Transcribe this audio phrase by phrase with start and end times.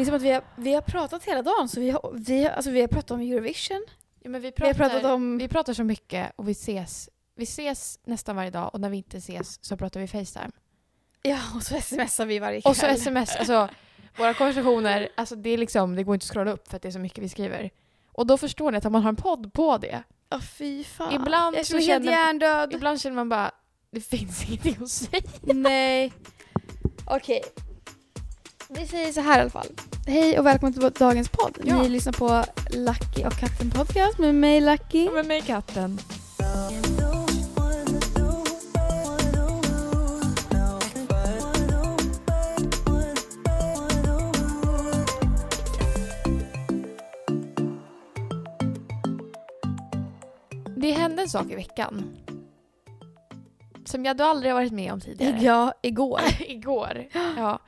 [0.00, 2.44] Det är som att vi har, vi har pratat hela dagen, så vi har, vi,
[2.44, 3.84] har, alltså vi har pratat om Eurovision.
[4.22, 5.38] Ja, men vi, Vi pratar, har pratat om...
[5.38, 8.96] vi pratar så mycket och vi ses, vi ses nästan varje dag och när vi
[8.96, 10.50] inte ses så pratar vi Facetime.
[11.22, 12.70] Ja, och så smsar vi varje kväll.
[12.70, 13.68] Och så sms, alltså
[14.18, 16.88] våra konversationer, alltså det är liksom, det går inte att scrolla upp för att det
[16.88, 17.70] är så mycket vi skriver.
[18.12, 21.12] Och då förstår ni att man har en podd på det, Ja, fy fan.
[21.14, 22.72] Ibland jag är så helt känner- hjärndöd.
[22.74, 23.50] ibland känner man bara,
[23.90, 25.22] det finns ingenting att säga.
[25.42, 26.12] Nej.
[27.06, 27.42] Okej.
[28.72, 29.66] Vi säger så här i alla fall.
[30.06, 31.58] Hej och välkommen till dagens podd.
[31.64, 31.82] Ja.
[31.82, 35.10] Ni lyssnar på Lucky och katten podcast med mig Lucky.
[35.10, 35.98] Med mig katten.
[50.76, 52.16] Det hände en sak i veckan.
[53.84, 55.38] Som jag då aldrig har varit med om tidigare.
[55.40, 56.20] Ja, igår.
[56.40, 57.06] igår.
[57.36, 57.60] Ja.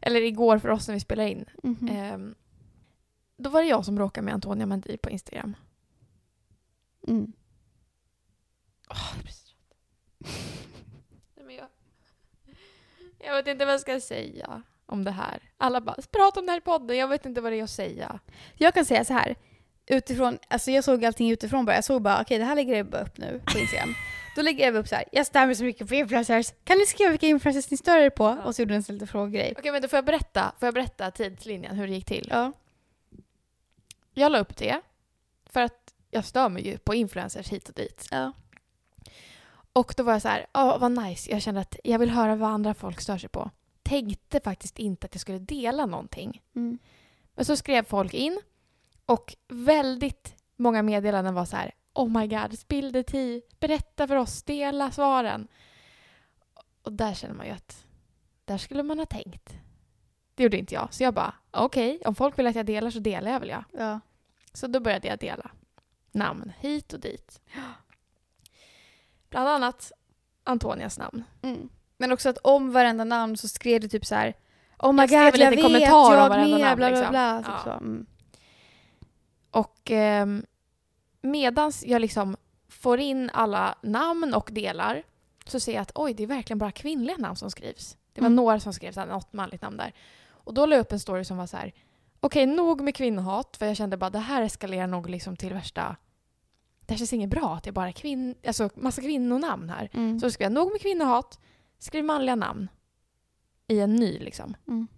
[0.00, 1.44] Eller igår för oss när vi spelar in.
[1.62, 1.88] Mhm.
[1.88, 2.34] Ehm,
[3.36, 5.56] då var det jag som bråkade med Antonia Mandir på Instagram.
[7.08, 7.32] Mm.
[8.90, 9.76] Åh, jag blir så trött.
[11.36, 11.66] Nej, men jag,
[13.18, 15.40] jag vet inte vad jag ska säga om det här.
[15.56, 16.96] Alla bara “prata om det här i podden”.
[16.96, 18.20] Jag vet inte vad det är att säga.
[18.54, 19.36] Jag kan säga så här.
[19.86, 21.74] Utifrån, alltså jag såg allting utifrån bara.
[21.74, 23.94] Jag såg bara, okej det här lägger jag upp nu på Instagram.
[24.40, 25.04] Då lägger jag upp så här.
[25.12, 26.52] jag stör mig så mycket på influencers.
[26.64, 28.24] Kan ni skriva vilka influencers ni stör er på?
[28.44, 29.54] Och så gjorde en liten frågegrej.
[29.58, 32.28] Okej, men då får jag berätta, får jag berätta tidslinjen, hur det gick till.
[32.30, 32.52] Ja.
[34.14, 34.80] Jag la upp det
[35.46, 38.08] för att jag stör mig ju på influencers hit och dit.
[38.10, 38.32] Ja.
[39.72, 41.30] Och då var jag så här, ja vad nice.
[41.30, 43.50] Jag kände att jag vill höra vad andra folk stör sig på.
[43.82, 46.42] Tänkte faktiskt inte att jag skulle dela någonting.
[46.56, 46.78] Mm.
[47.34, 48.40] Men så skrev folk in
[49.06, 53.40] och väldigt många meddelanden var så här Oh my god, spill the tea.
[53.60, 55.48] Berätta för oss, dela svaren.
[56.82, 57.84] Och där känner man ju att
[58.44, 59.54] där skulle man ha tänkt.
[60.34, 60.88] Det gjorde inte jag.
[60.94, 63.64] Så jag bara, okej, om folk vill att jag delar så delar jag väl jag.
[63.72, 64.00] Ja.
[64.52, 65.50] Så då började jag dela
[66.12, 67.40] namn hit och dit.
[69.30, 69.92] Bland annat
[70.44, 71.24] Antonias namn.
[71.42, 71.68] Mm.
[71.96, 74.34] Men också att om varenda namn så skrev du typ så här.
[74.78, 77.10] Oh my Jag skrev god, jag vet, jag med, namn, bla bla liksom.
[77.10, 77.38] bla.
[77.38, 77.60] Typ Ja.
[77.64, 77.70] så.
[77.70, 78.06] Mm.
[79.50, 80.26] Och eh,
[81.20, 82.36] medans jag liksom
[82.68, 85.02] får in alla namn och delar
[85.46, 87.96] så ser jag att oj, det är verkligen bara kvinnliga namn som skrivs.
[88.12, 88.36] Det var Mm.
[88.36, 89.92] några som skrev något manligt namn där.
[90.28, 91.72] Och då la jag upp en story som var så här,
[92.20, 95.96] okej, nog med kvinnohat, för jag kände bara det här eskalerar nog liksom till värsta...
[96.80, 99.90] Det här känns inget bra att det är bara kvinn, alltså massa kvinnonamn här.
[99.92, 100.20] Mm.
[100.20, 101.40] Så då skrev jag nog med kvinnohat,
[101.78, 102.68] skriv manliga namn.
[103.66, 104.56] I en ny liksom.
[104.68, 104.88] Mm.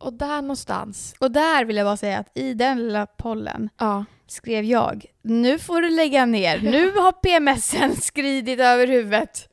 [0.00, 4.04] Och där någonstans, Och där vill jag bara säga att i den lilla pollen ja.
[4.26, 9.48] skrev jag Nu får du lägga ner, nu har PMSen skridit över huvudet.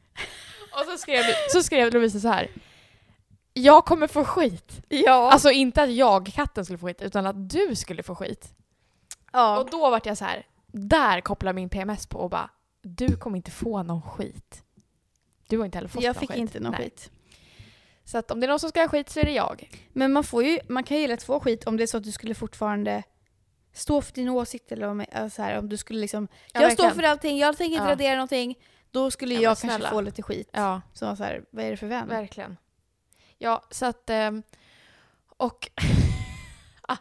[0.72, 2.50] Och så skrev, så skrev Lovisa så här.
[3.54, 4.82] Jag kommer få skit.
[4.90, 5.32] Ja.
[5.32, 8.54] Alltså inte att jag, katten, skulle få skit, utan att du skulle få skit.
[9.32, 9.58] ja.
[9.60, 10.46] Och då vart jag så här.
[10.68, 12.50] där kopplar min PMS på och bara,
[12.82, 14.64] du kommer inte få någon skit.
[15.48, 16.40] Du har inte heller fått jag någon fick skit.
[16.40, 16.82] inte någon Nej.
[16.84, 17.12] skit.
[18.08, 19.70] Så att om det är någon som ska ha skit så är det jag.
[19.94, 22.04] Men man, får ju, man kan ju lätt få skit om det är så att
[22.04, 23.04] du skulle fortfarande
[23.74, 26.72] stå för din åsikt eller om, alltså så här, om du skulle liksom Ja, Jag
[26.74, 27.92] står för allting, jag tänker inte Ja.
[27.92, 28.56] radera någonting.
[28.92, 30.50] Då skulle Ja, jag kanske få lite skit.
[30.52, 32.08] Ja, Så så här, vad är det för vän?
[32.08, 32.58] verkligen.
[33.38, 34.10] Ja, så att...
[34.10, 34.44] ehm,
[35.38, 35.70] Och...
[36.90, 36.98] Ah.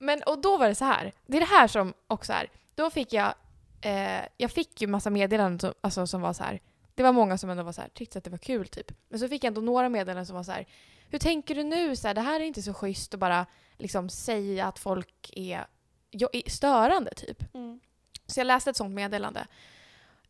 [0.00, 1.12] Men och då var det så här.
[1.26, 2.50] Det är det här som också är.
[2.74, 3.34] Då fick jag...
[3.80, 6.60] Eh, jag fick ju massa meddelanden som, alltså, som var så här.
[7.00, 8.92] Det var många som ändå var så här, tyckte att det var kul typ.
[9.08, 10.66] Men så fick jag ändå några meddelanden som var så här.
[11.08, 11.96] Hur tänker du nu?
[11.96, 13.46] Så här, det här är inte så schysst att bara
[13.78, 15.66] liksom säga att folk är
[16.10, 17.54] är störande typ.
[17.54, 17.80] Mm.
[18.26, 19.46] Så jag läste ett sånt meddelande.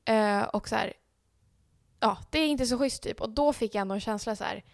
[0.05, 0.93] Eh, och så här,
[2.01, 3.21] ja, det är inte så schysst typ.
[3.21, 4.65] Och då fick jag ändå en känsla så här,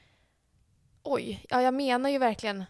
[1.02, 2.64] oj, ja jag menar ju verkligen,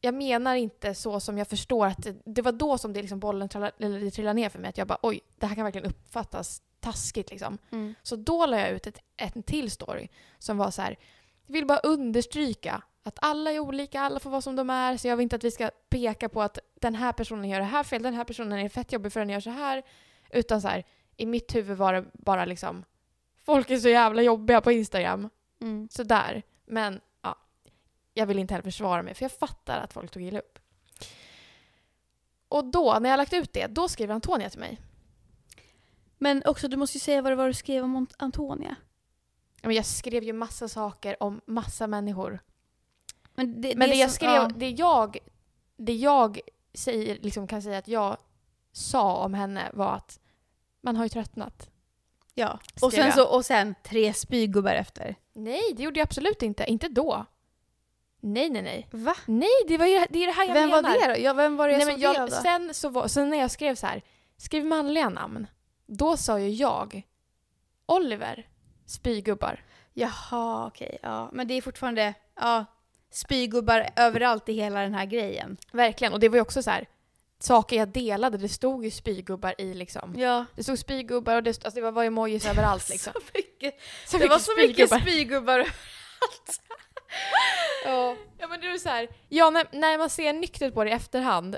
[0.00, 3.20] jag menar inte så som jag förstår att det, det var då som det liksom
[3.20, 4.68] bollen trillade, eller det trillade ner för mig.
[4.68, 7.58] Att jag bara, oj, det här kan verkligen uppfattas taskigt liksom.
[7.70, 7.94] Mm.
[8.02, 10.08] Så då la jag ut ett, en till story
[10.38, 10.96] som var så här,
[11.46, 15.08] jag vill bara understryka att alla är olika, alla får vara som de är, så
[15.08, 17.84] jag vill inte att vi ska peka på att den här personen gör det här
[17.84, 19.82] fel, den här personen är fett jobbig för den gör så här.
[20.30, 20.84] Utan så här,
[21.16, 22.84] i mitt huvud var det bara liksom,
[23.44, 25.30] folk är så jävla jobbiga på Instagram.
[25.60, 25.88] Mm.
[25.90, 26.42] Sådär.
[26.66, 27.36] Men ja,
[28.14, 30.58] jag vill inte heller försvara mig för jag fattar att folk tog illa upp.
[32.48, 34.78] Och då, när jag lagt ut det, då skriver Antonia till mig.
[36.22, 38.76] Men också, du måste ju säga vad det var du skrev om Ant- Antonia.
[39.62, 42.38] Men jag skrev ju massa saker om massa människor.
[43.34, 44.50] Men det, Men det, jag som- skrev, ja.
[44.56, 45.18] det jag,
[45.76, 46.40] det jag
[46.74, 48.16] säger, liksom kan säga att jag
[48.72, 50.20] sa om henne var att
[50.80, 51.70] man har ju tröttnat.
[52.34, 55.16] Ja, skrev och sen, så, och sen tre spygubbar efter.
[55.32, 56.64] Nej, det gjorde jag absolut inte.
[56.64, 57.26] Inte då.
[58.20, 58.88] Nej, nej, nej.
[58.92, 59.14] Va?
[59.26, 60.82] Nej, det, var ju, det är det här jag Vem menar.
[60.82, 61.20] var det då?
[61.20, 63.50] Ja, vem var det jag Nej, men det jag, sen, så var, sen när jag
[63.50, 64.02] skrev så här,
[64.36, 65.46] skriv manliga namn,
[65.96, 67.02] då sa ju jag
[67.86, 68.46] Oliver
[68.86, 69.64] spygubbar.
[69.94, 70.98] Jaha, okej.
[71.02, 71.30] ja.
[71.32, 72.64] Men det är fortfarande ja,
[73.10, 75.56] spygubbar överallt i hela den här grejen.
[75.72, 76.86] Verkligen, och det var ju också så här
[77.38, 80.14] saker jag delade, det stod ju spygubbar i liksom.
[80.18, 80.44] Ja.
[80.56, 83.12] Det stod spygubbar och det, st- alltså det var, emojis överallt liksom.
[83.12, 83.74] Så mycket.
[84.06, 85.00] Så det var mycket så mycket spygubbar.
[85.00, 86.60] spygubbar överallt.
[87.84, 88.16] ja.
[88.38, 90.92] Ja men det är så här, ja när, när man ser nyktert på det i
[90.92, 91.56] efterhand,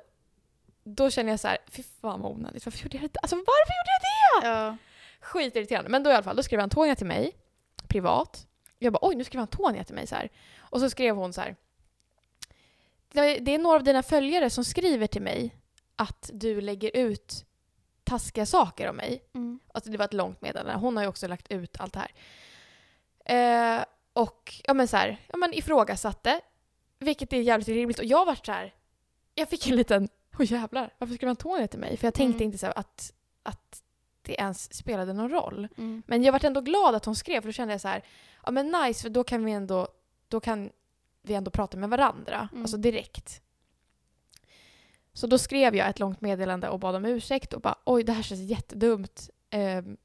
[0.84, 3.18] då känner jag så här, fy fan vad onödigt, varför gjorde jag det?
[3.22, 4.48] Alltså varför gjorde jag det?
[4.48, 4.76] ja.
[5.20, 5.90] Skitirriterande.
[5.90, 7.32] Men då i alla fall, då skrev Antonia till mig,
[7.88, 8.46] privat.
[8.78, 10.28] Jag bara oj, nu skrev Antonia till mig så här.
[10.58, 11.56] Och så skrev hon så här.
[13.12, 15.56] Det är några av dina följare som skriver till mig
[15.96, 17.44] att du lägger ut
[18.04, 19.22] taskiga saker om mig.
[19.34, 19.60] Mm.
[19.74, 20.80] Alltså det var ett långt meddelande.
[20.80, 22.12] Hon har ju också lagt ut allt det här.
[23.24, 26.40] Eh, och ja men så här, ja men ifrågasatte.
[26.98, 27.98] Vilket är jävligt rimligt.
[27.98, 28.74] Och jag vart så här,
[29.34, 30.08] jag fick en liten,
[30.38, 31.96] oj jävlar, varför skrev Antonia till mig?
[31.96, 32.46] För jag tänkte Mm.
[32.46, 33.82] inte så att, att
[34.22, 35.68] det ens spelade någon roll.
[35.76, 36.02] Mm.
[36.06, 38.02] Men jag vart ändå glad att hon skrev för då kände jag så här,
[38.44, 39.88] ja men nice för då kan vi ändå,
[40.28, 40.70] då kan
[41.22, 42.48] vi ändå prata med varandra.
[42.52, 42.62] Mm.
[42.62, 43.40] Alltså direkt.
[45.12, 48.12] Så då skrev jag ett långt meddelande och bad om ursäkt och bara oj det
[48.12, 49.30] här känns jättedumt.
[49.50, 49.96] Ehm,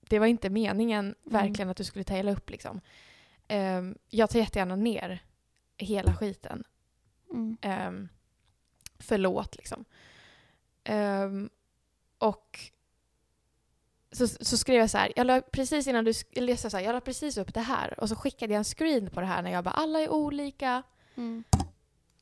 [0.00, 2.80] det var inte meningen verkligen att du skulle ta illa upp liksom.
[3.48, 5.22] Ehm, jag tar jättegärna ner
[5.76, 6.64] hela skiten.
[7.30, 7.56] Mm.
[7.88, 8.08] Um,
[9.02, 9.84] förlåt liksom.
[10.84, 11.50] Ehm,
[12.18, 12.72] och
[14.12, 16.92] så, så skrev jag så här, jag la precis innan du, läste så här, jag
[16.92, 19.52] la precis upp det här och så skickade jag en screen på det här när
[19.52, 20.82] jag bara alla är olika.
[21.14, 21.44] Mm.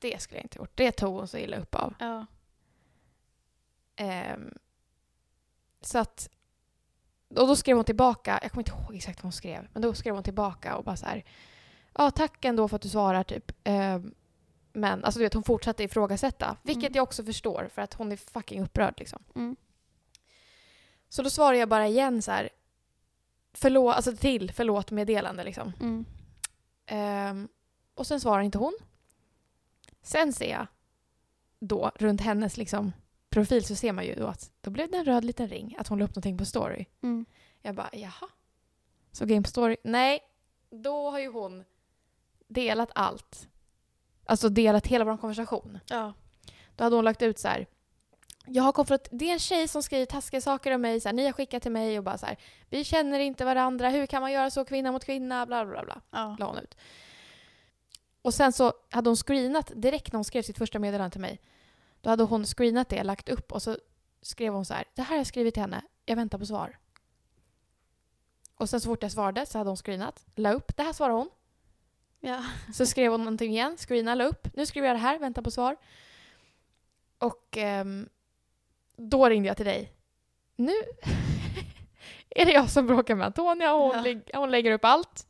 [0.00, 1.94] Det skulle jag inte gjort, det tog hon så illa upp av.
[1.98, 2.26] Ja.
[3.96, 4.54] Ehm,
[5.80, 6.30] så att,
[7.28, 9.94] och då skrev hon tillbaka, jag kommer inte ihåg exakt vad hon skrev, men då
[9.94, 11.24] skrev hon tillbaka och bara så här,
[11.94, 13.52] ja tack ändå för att du svarar typ.
[13.64, 14.14] Ehm,
[14.72, 16.96] men alltså du vet hon fortsatte ifrågasätta, vilket Mm.
[16.96, 19.22] jag också förstår för att hon är fucking upprörd liksom.
[19.34, 19.56] Mm.
[21.08, 22.49] Så då svarar jag bara igen så här,
[23.52, 25.72] förlåt, alltså till förlåt meddelande liksom.
[25.81, 26.05] Mm.
[26.87, 27.49] Ehm,
[27.94, 28.78] och sen svarar inte hon.
[30.02, 30.67] Sen ser jag
[31.58, 32.93] då runt hennes liksom
[33.28, 35.88] profil så ser man ju då att då blev det en röd liten ring, att
[35.88, 36.87] hon la upp någonting på story.
[37.02, 37.26] Mm.
[37.62, 38.28] Jag bara jaha.
[39.12, 39.76] Så in på story.
[39.84, 40.20] Nej,
[40.70, 41.64] då har ju hon
[42.49, 43.49] delat allt.
[44.30, 45.78] Alltså delat hela vår konversation.
[45.88, 46.12] Ja.
[46.76, 47.66] Då hade hon lagt ut så här.
[48.46, 51.12] Jag har konfront- det är en tjej som skriver taskiga saker om mig, så här,
[51.14, 52.36] ni har skickat till mig och bara så här.
[52.68, 56.00] Vi känner inte varandra, hur kan man göra så kvinna mot kvinna, bla bla bla.
[56.10, 56.36] Ja.
[56.38, 56.76] La hon ut.
[58.22, 61.40] Och sen så hade hon screenat direkt när hon skrev sitt första meddelande till mig.
[62.00, 63.76] Då hade hon screenat det, lagt upp och så
[64.22, 64.84] skrev hon så här.
[64.94, 66.78] Det här har jag skrivit till henne, jag väntar på svar.
[68.56, 71.14] Och sen så fort jag svarade så hade hon screenat, la upp, det här svarar
[71.14, 71.30] hon.
[72.20, 72.44] Ja.
[72.75, 74.49] Så skrev hon någonting igen, screena, la upp.
[74.56, 75.76] Nu skriver jag det här, vänta på svar.
[77.18, 78.09] Och ehm,
[78.97, 79.92] då ringde jag till dig.
[80.56, 80.73] Nu
[82.30, 84.02] är det jag som bråkar med Antonia och hon, Ja.
[84.02, 85.26] lägg, hon lägger upp allt.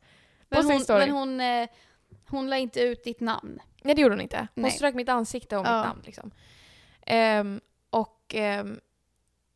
[0.48, 1.00] Men, På sin hon, story.
[1.00, 1.68] men hon, eh,
[2.28, 3.58] hon la inte ut ditt namn.
[3.82, 4.38] Nej det gjorde hon inte.
[4.54, 4.70] Hon Nej.
[4.70, 5.76] strök mitt ansikte och Ja.
[5.78, 6.02] mitt namn.
[6.06, 6.30] Liksom.
[7.06, 7.60] Ehm,
[7.90, 8.80] och ehm,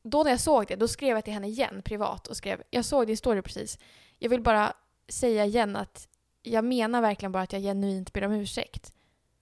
[0.02, 2.84] då när jag såg det, då skrev jag till henne igen privat och skrev jag
[2.84, 3.78] såg din story precis.
[4.18, 4.72] Jag vill bara
[5.08, 6.08] säga igen att
[6.44, 8.94] jag menar verkligen bara att jag genuint ber om ursäkt.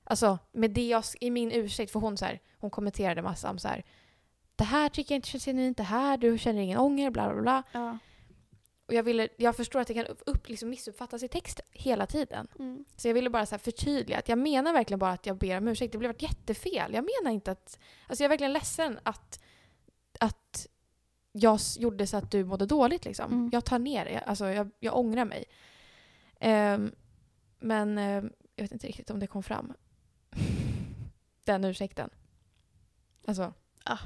[0.04, 3.58] Alltså med det jag, i min ursäkt, för hon så här, hon kommenterade massa om
[3.58, 3.84] så här.
[4.56, 7.42] Det här tycker jag inte känns genuint, det här, du känner ingen ånger, bla bla
[7.42, 7.62] bla.
[7.72, 7.98] Ja.
[8.86, 12.48] Och jag, ville, jag förstår att det kan upp, liksom missuppfattas i text hela tiden.
[12.58, 12.84] Mm.
[12.96, 15.58] Så jag ville bara så här förtydliga att jag menar verkligen bara att jag ber
[15.58, 15.92] om ursäkt.
[15.92, 16.94] Det blev ett jättefel.
[16.94, 17.78] Jag menar inte att...
[18.06, 19.40] Alltså jag är verkligen ledsen att,
[20.20, 20.66] att
[21.32, 23.32] jag gjorde så att du mådde dåligt liksom.
[23.32, 23.50] Mm.
[23.52, 24.18] Jag tar ner det.
[24.18, 25.44] Alltså jag, jag ångrar mig.
[26.44, 26.94] Ehm,
[27.58, 29.72] men ehm, jag vet inte riktigt om det kom fram.
[31.44, 32.10] Den ursäkten.
[33.26, 33.52] Alltså.
[33.84, 33.98] Ah.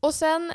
[0.00, 0.52] Och sen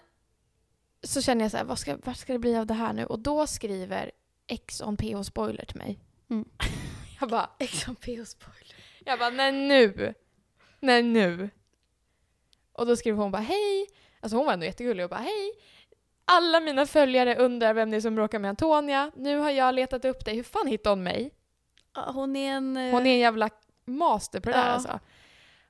[1.03, 3.05] så känner jag så här, vad ska, vad ska det bli av det här nu?
[3.05, 4.11] Och då skriver
[4.47, 5.99] X on PH Spoiler till mig.
[6.29, 6.49] Mm.
[7.19, 8.75] Jag bara, XMP och spoiler.
[9.05, 10.13] jag bara, nej nu.
[10.79, 11.49] Nej nu.
[12.71, 13.87] Och då skrev hon bara, hej.
[14.19, 15.53] Alltså hon var ändå jättegullig och bara, hej.
[16.25, 19.11] Alla mina följare undrar vem det är som bråkar med Antonia.
[19.15, 20.35] Nu har jag letat upp dig.
[20.35, 21.31] Hur fan hittade hon mig?
[21.95, 22.77] Hon är en...
[22.77, 23.49] eh, Hon är en jävla
[23.85, 24.71] master på det där Ja.
[24.71, 24.99] alltså.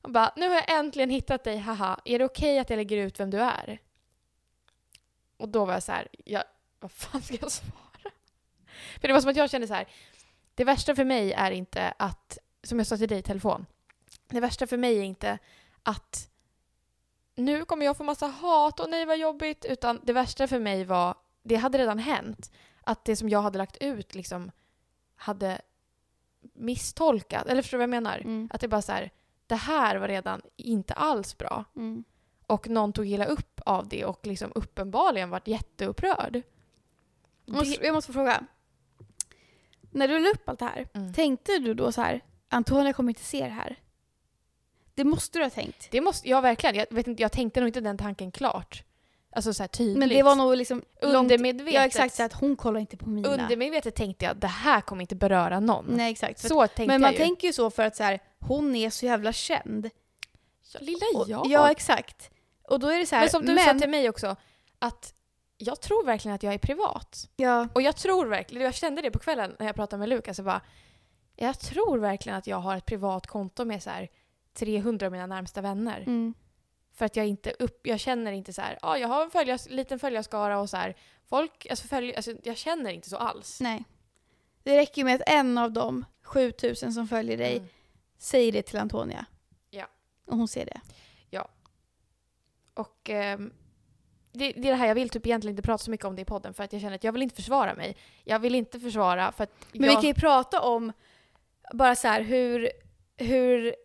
[0.01, 1.99] Hon bara, nu har jag äntligen hittat dig, haha.
[2.05, 3.79] Är det okej att jag lägger ut vem du är?
[5.37, 6.43] Och då var jag så här, jag,
[6.79, 8.11] vad fan ska jag svara?
[9.01, 9.87] För det var som att jag kände så här,
[10.55, 13.65] det värsta för mig är inte att, som jag sa till dig i telefon,
[14.27, 15.37] det värsta för mig är inte
[15.83, 16.29] att
[17.35, 20.85] nu kommer jag få massa hat och nej vad jobbigt, utan det värsta för mig
[20.85, 22.51] var, det hade redan hänt,
[22.83, 24.51] att det som jag hade lagt ut liksom
[25.15, 25.61] hade
[26.53, 28.17] misstolkat, eller förstår du vad jag menar?
[28.17, 28.49] Mm.
[28.53, 29.11] Att det bara så här,
[29.47, 31.65] det här var redan inte alls bra.
[31.75, 32.03] Mm.
[32.47, 36.41] Och någon tog illa upp av det och liksom uppenbarligen varit jätteupprörd.
[37.45, 38.45] Jag måste, jag måste få fråga.
[39.91, 41.13] När du la upp allt det här, Mm.
[41.13, 43.79] tänkte du då så här, Antonia kommer inte se det här?
[44.95, 45.87] Det måste du ha tänkt.
[45.91, 48.83] Det måste, ja verkligen, jag, vet inte, jag tänkte nog inte den tanken klart.
[49.35, 49.97] Alltså så här tydligt.
[49.97, 51.73] Men det var nog liksom undermedvetet.
[51.73, 53.29] Ja exakt, så att hon kollar inte på mina.
[53.29, 55.85] Undermedvetet tänkte jag det här kommer inte beröra någon.
[55.89, 56.41] Nej exakt.
[56.41, 57.25] För att- Så tänkte men man jag ju.
[57.25, 59.89] tänker ju så för att så här, hon är så jävla känd.
[60.73, 61.47] Ja, lilla Och, jag.
[61.47, 62.29] ja exakt.
[62.69, 64.35] Och då är det så här, men som du men, sa till mig också,
[64.79, 65.13] att
[65.57, 67.29] jag tror verkligen att jag är privat.
[67.35, 70.37] Ja, Och jag tror verkligen, jag kände det på kvällen när jag pratade med Lukas,
[70.37, 70.61] jag bara,
[71.35, 74.09] jag tror verkligen att jag har ett privat konto med så här
[74.53, 75.99] 300 av mina närmsta vänner.
[76.01, 76.33] mm,
[76.93, 79.69] För att jag inte upp, jag känner inte så här, ja jag har en följars,
[79.69, 80.95] liten följarskara och så här,
[81.29, 83.61] folk, alltså, följ, alltså jag känner inte så alls.
[83.61, 83.83] nej.
[84.63, 87.69] Det räcker ju med att en av de 7000 som följer dig Mm.
[88.17, 89.25] säger det till Antonia.
[89.69, 89.85] Ja.
[90.25, 90.81] Och hon ser det.
[92.75, 93.53] Och ehm,
[94.31, 96.21] det, det är det här, jag vill typ egentligen inte prata så mycket om det
[96.21, 97.95] i podden för att jag känner att jag vill inte försvara mig.
[98.23, 99.89] Jag vill inte försvara för att Men jag...
[99.89, 100.91] vi kan ju prata om
[101.73, 102.69] bara så här hur,
[103.17, 103.75] hur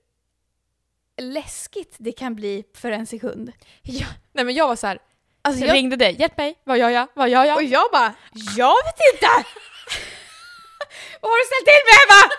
[1.19, 3.53] läskigt det kan bli för en sekund.
[3.83, 4.99] ja, nej men jag var så här,
[5.43, 7.57] Alltså jag ringde dig, hjälp mig, vad gör jag, vad gör jag?
[7.57, 8.15] och jag bara,
[8.57, 9.27] jag vet inte!
[11.21, 12.31] Vad har du ställt till med Eva?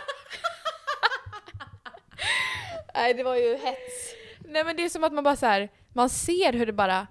[2.93, 4.13] Nej det var ju hets.
[4.39, 7.07] Nej men det är som att man bara så här, man ser hur det bara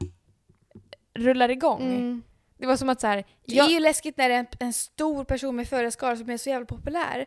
[1.14, 1.82] rullar igång.
[1.82, 2.22] Mm.
[2.58, 5.24] Det var som att så här, Det jag, är ju läskigt när en, en stor
[5.24, 7.26] person med följarskara som är så jävla populär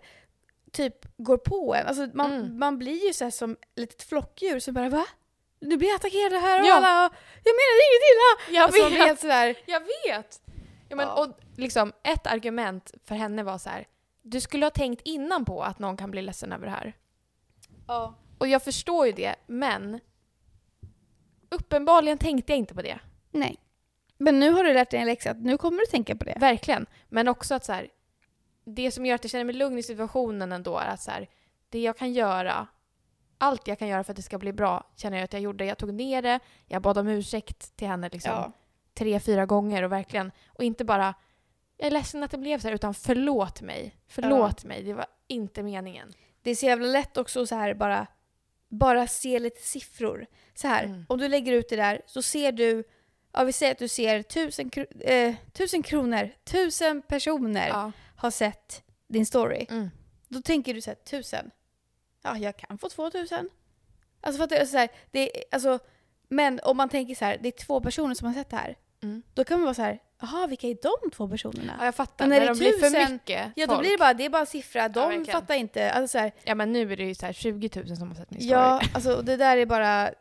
[0.72, 1.88] typ går på en.
[1.88, 2.60] Alltså man, Mm.
[2.60, 5.06] man blir ju så här som ett litet flockdjur som bara va?
[5.60, 6.74] Du blir attackerad här och Ja.
[6.76, 7.14] alla och,
[7.44, 8.58] jag menar inget illa!
[8.58, 9.08] jag Alltså vet.
[9.08, 10.42] helt sådär, Jag vet!
[10.90, 11.24] Ja, men, Ja.
[11.24, 13.88] Och liksom, ett argument för henne var så här.
[14.22, 16.94] Du skulle ha tänkt innan på att någon kan bli ledsen över det här.
[17.88, 18.16] ja.
[18.38, 20.00] Och jag förstår ju det, men
[21.50, 23.00] uppenbarligen tänkte jag inte på det.
[23.32, 23.58] Nej.
[24.18, 26.38] Men nu har du lärt dig en läxa, att nu kommer du tänka på det.
[26.40, 26.86] Verkligen.
[27.10, 27.88] Men också att så här,
[28.64, 31.30] det som gör att jag känner mig lugn i situationen ändå är att så här,
[31.70, 32.68] det jag kan göra,
[33.38, 35.66] allt jag kan göra för att det ska bli bra känner jag att jag gjorde.
[35.66, 38.52] Jag tog ner det, jag bad om ursäkt till henne liksom Ja.
[38.94, 41.14] tre, fyra gånger och verkligen, och inte bara
[41.78, 43.96] jag är ledsen att det blev så här, utan förlåt mig.
[44.08, 46.14] Förlåt mig, det var inte meningen.
[46.42, 48.08] Det är så jävla lätt också så här bara,
[48.70, 50.26] bara se lite siffror.
[50.56, 51.06] Så här, Mm.
[51.10, 52.84] om du lägger ut det där så ser du,
[53.34, 57.92] ja vi säger att du ser tusen, eh, tusen kronor, tusen personer Ja.
[58.22, 59.66] Har sett din story.
[59.70, 59.90] Mm.
[60.28, 61.52] Då tänker du så här, tusen.
[62.24, 63.50] Ja, jag kan få två tusen.
[64.22, 64.60] Alltså fattar du?
[64.60, 65.80] Alltså, så här, det är, alltså,
[66.30, 68.76] men om man tänker så här, det är två personer som har sett det här.
[69.04, 69.22] Mm.
[69.34, 71.76] Då kan man vara så här, jaha vilka är de två personerna?
[71.80, 72.26] Ja, jag fattar.
[72.28, 73.82] Men när när det de är blir för tusen- mycket Ja då folk.
[73.82, 75.26] blir det bara, det är bara en siffra, de verkligen.
[75.26, 75.92] fattar inte.
[75.92, 78.16] Alltså, så här, Ja, men nu är det ju så här 20 000 som har
[78.16, 78.52] sett min story.
[78.54, 80.12] ja, alltså det där är bara...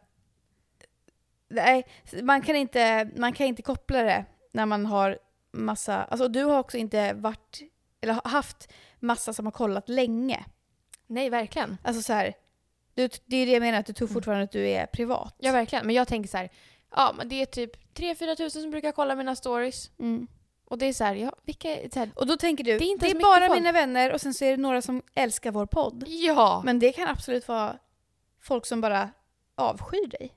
[1.48, 1.86] Nej,
[2.22, 5.18] man kan, inte, man kan inte koppla det när man har
[5.52, 6.04] massa...
[6.04, 7.60] Alltså du har också inte varit,
[8.00, 8.68] eller haft
[9.00, 10.44] massa som har kollat länge.
[11.06, 11.78] Nej, verkligen.
[11.84, 12.34] Alltså så här,
[12.94, 14.14] du, det är det jag menar, att du tror Mm.
[14.14, 15.34] fortfarande att du är privat.
[15.38, 15.86] Ja, verkligen.
[15.86, 16.50] Men jag tänker så här,
[16.96, 19.90] ja men det är typ 3-4 tusen som brukar kolla mina stories.
[19.98, 20.26] Mm.
[20.64, 22.78] Och det är så här, ja, vilka är så här, Och då tänker du, Det
[22.78, 23.58] det är är, så mycket bara folk.
[23.60, 26.04] mina vänner och sen så är det några som älskar vår podd.
[26.08, 26.62] Ja!
[26.64, 27.78] Men det kan absolut vara
[28.42, 29.10] folk som bara
[29.54, 30.34] avskyr dig.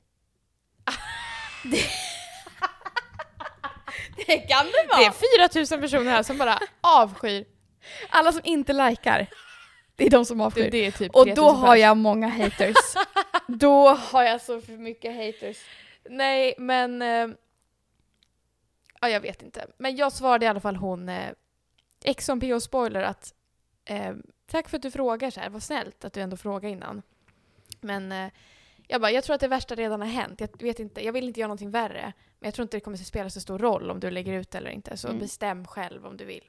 [1.64, 1.78] det...
[4.28, 5.00] det kan det vara!
[5.00, 5.12] det är
[5.68, 7.46] 4 000 personer här som bara avskyr.
[8.10, 9.28] Alla som inte likar,
[9.96, 10.72] det är de som avskyr.
[10.72, 12.76] det är typ och 3 000 då har jag många haters.
[13.48, 15.58] då har jag så för mycket haters.
[16.10, 17.02] Nej, men...
[17.02, 17.28] Eh,
[19.02, 19.68] ja, jag vet inte.
[19.78, 21.30] Men jag svarade i alla fall hon, eh,
[22.04, 23.34] Ex on PO Spoiler, att
[23.86, 24.14] eh,
[24.46, 25.50] tack för att du frågar så här.
[25.50, 27.02] Vad snällt att du ändå frågar innan.
[27.82, 28.32] Men eh,
[28.88, 30.40] jag bara, jag tror att det värsta redan har hänt.
[30.40, 32.14] Jag vet inte, jag vill inte göra någonting värre.
[32.40, 34.56] Men jag tror inte det kommer att spela så stor roll om du lägger ut
[34.56, 34.98] eller inte.
[34.98, 35.20] Så Mm.
[35.20, 36.44] bestäm själv om du vill.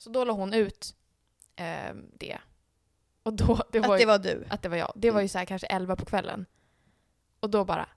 [0.00, 0.94] Så då la hon ut
[1.56, 2.38] eh, det.
[3.22, 4.44] Och då, det var Att ju, det var du.
[4.50, 4.92] att det var jag.
[4.96, 6.46] Det var ju så här kanske 11 på kvällen.
[7.40, 7.88] Och då bara,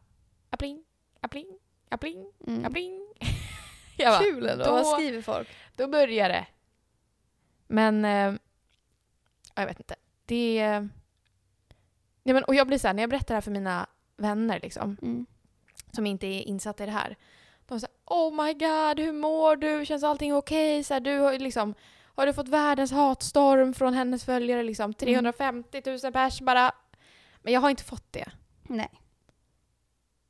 [0.50, 0.84] apling,
[1.22, 2.66] apling, apling, Mm.
[2.66, 3.08] apling.
[3.98, 4.66] Jag bara, Kul ändå.
[4.66, 5.48] då- Vad skriver folk?
[5.76, 6.46] Då börjar det.
[7.68, 8.12] Men, eh,
[9.56, 9.96] ja, jag vet inte.
[10.26, 10.56] Det.
[12.24, 14.60] Ja, men, och jag blir så här, när jag berättar det här för mina vänner
[14.60, 15.26] liksom, Mm.
[15.92, 17.18] som inte är insatta i det här.
[17.66, 19.86] De säger Oh my god, hur mår du?
[19.86, 20.84] Känns allting okej?
[20.84, 21.74] Så här, du har ju liksom,
[22.16, 24.64] har du fått världens hatstorm från hennes följare?
[24.64, 26.72] Liksom, 350 000 pers bara.
[27.42, 28.32] Men jag har inte fått det.
[28.64, 28.90] Nej.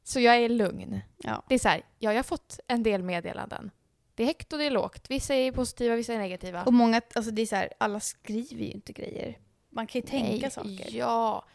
[0.04, 1.00] Så jag är lugn.
[1.18, 1.44] Ja.
[1.50, 3.72] Det är så här, ja, jag har fått en del meddelanden.
[4.16, 5.10] Det är högt och det är lågt.
[5.10, 6.64] Vissa är positiva, vissa är negativa.
[6.64, 9.38] Och många, alltså det är så här, alla skriver ju inte grejer.
[9.70, 10.88] Man kan ju tänka Nej, saker.
[10.98, 11.46] Ja.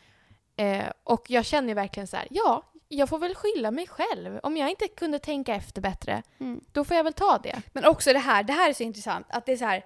[0.56, 4.40] Eh, och jag känner ju verkligen så här, ja, jag får väl skylla mig själv.
[4.42, 6.60] Om jag inte kunde tänka efter bättre, Mm.
[6.72, 7.62] då får jag väl ta det.
[7.72, 9.26] Men också det här, det här är så intressant.
[9.30, 9.84] Att det är så här,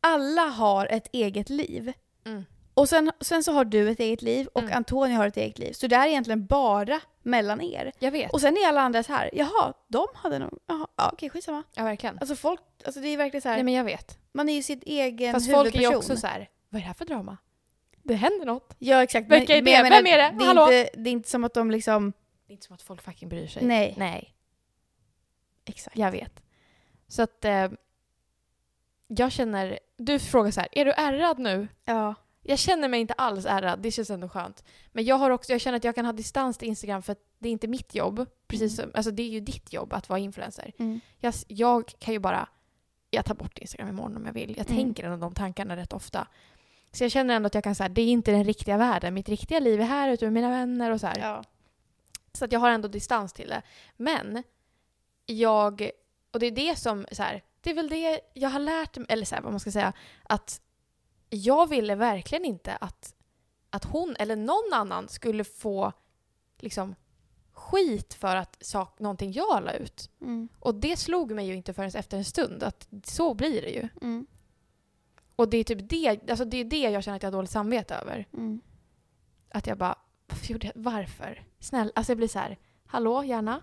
[0.00, 1.92] alla har ett eget liv.
[2.26, 2.44] Mm.
[2.74, 4.76] Och sen, sen så har du ett eget liv och Mm.
[4.76, 5.72] Antonija har ett eget liv.
[5.72, 7.92] Så det är egentligen bara mellan er.
[7.98, 8.32] Jag vet.
[8.32, 11.62] Och sen är alla andra så här, jaha, de hade nog, jaha, ja okej skitsamma.
[11.74, 12.18] ja, verkligen.
[12.18, 14.18] Alltså folk, alltså det är verkligen så här, Nej, men jag vet.
[14.32, 15.86] man är ju sin egen Fast folk huvudperson.
[15.86, 17.36] är ju också så här, vad är det här för drama?
[18.02, 18.74] Det händer något.
[18.78, 19.30] Ja exakt.
[19.32, 19.70] Vilka är det?
[19.70, 20.34] jag Vem är det?
[20.38, 20.62] Det är, Hallå?
[20.62, 22.12] inte, det är inte som att de liksom,
[22.46, 23.64] Det är inte som att folk fucking bryr sig.
[23.64, 23.94] nej.
[23.98, 24.34] Nej,
[25.64, 25.96] Exakt.
[25.96, 26.42] jag vet.
[27.08, 27.68] Så att eh,
[29.18, 31.68] jag känner, du frågar så här, är du ärrad nu?
[31.84, 32.14] Ja.
[32.42, 34.64] Jag känner mig inte alls ärrad, det känns ändå skönt.
[34.92, 37.18] Men jag, har också, jag känner att jag kan ha distans till Instagram för att
[37.38, 38.26] det är inte mitt jobb.
[38.46, 40.72] Precis som, alltså det är ju ditt jobb att vara influencer.
[40.78, 41.00] Mm.
[41.18, 42.48] Jag, jag kan ju bara,
[43.10, 44.54] jag tar bort Instagram imorgon om jag vill.
[44.56, 44.82] Jag Mm.
[44.84, 46.26] tänker ändå de tankarna rätt ofta.
[46.92, 49.14] Så jag känner ändå att jag kan säga, det är inte den riktiga världen.
[49.14, 51.08] Mitt riktiga liv är här ute med mina vänner och så.
[51.20, 51.44] Ja.
[52.32, 53.62] Så att jag har ändå distans till det.
[53.96, 54.42] Men
[55.26, 55.90] jag,
[56.32, 59.06] och det är det som, så här, det är väl det jag har lärt mig,
[59.08, 60.60] eller så här, vad man ska säga, att
[61.30, 63.14] jag ville verkligen inte att,
[63.70, 65.92] att hon eller någon annan skulle få
[66.58, 66.94] liksom
[67.52, 70.10] skit för att sak, någonting jag la ut.
[70.20, 70.48] Mm.
[70.58, 73.88] Och det slog mig ju inte förrän efter en stund, att så blir det ju.
[74.02, 74.26] Mm.
[75.36, 77.50] Och det är typ det, alltså det, är det jag känner att jag har dåligt
[77.50, 78.26] samvete över.
[78.32, 78.60] Mm.
[79.48, 81.44] Att jag bara, varför gjorde jag, varför?
[81.60, 83.62] Snälla, alltså jag blir så här, hallå gärna?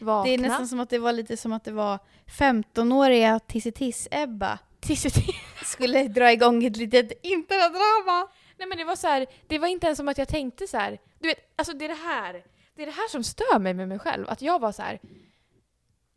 [0.00, 0.24] Vakna.
[0.28, 1.98] Det är nästan som att det var lite som att det var
[2.38, 5.20] 15-åriga Tissetiss-Ebba Tiss-
[5.64, 8.28] skulle dra igång ett litet internetdrama.
[8.58, 10.76] Nej men det var så här, det var inte ens som att jag tänkte så
[10.78, 10.98] här.
[11.18, 12.32] Du vet, alltså det är det här,
[12.76, 14.28] det är det här som stör mig med mig själv.
[14.28, 15.00] Att jag var så här.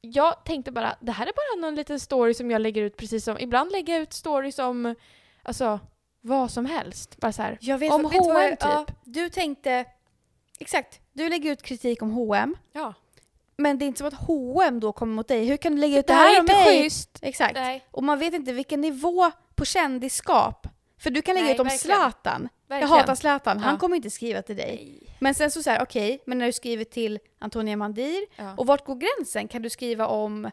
[0.01, 3.23] Jag tänkte bara, det här är bara någon liten story som jag lägger ut precis
[3.23, 4.95] som, ibland lägger jag ut stories om,
[5.43, 5.79] alltså
[6.21, 7.17] vad som helst.
[7.19, 7.58] Bara så här.
[7.62, 8.95] Jag vet, Om vet H&M jag- ja, typ.
[9.03, 9.86] du tänkte,
[10.60, 12.93] exakt, du lägger ut kritik om H&M Ja.
[13.60, 15.45] Men det är inte som att H&M då kommer mot dig.
[15.45, 16.82] Hur kan du lägga ut Det det här här är om inte mig?
[16.84, 17.19] schysst.
[17.22, 17.54] Exakt.
[17.54, 20.67] Nej, Och man vet inte vilken nivå på kändisskap.
[20.98, 21.98] För du kan lägga Nej, ut om verkligen.
[21.98, 22.50] Zlatan.
[22.67, 23.00] Jag verkligen.
[23.00, 23.80] hatar Zlatan, han Ja.
[23.80, 24.76] kommer inte skriva till dig.
[25.06, 25.15] Nej.
[25.19, 28.54] Men sen så säger okej, men när du skriver till Antonia Mandir, Ja.
[28.58, 29.48] och vart går gränsen?
[29.48, 30.52] Kan du skriva om,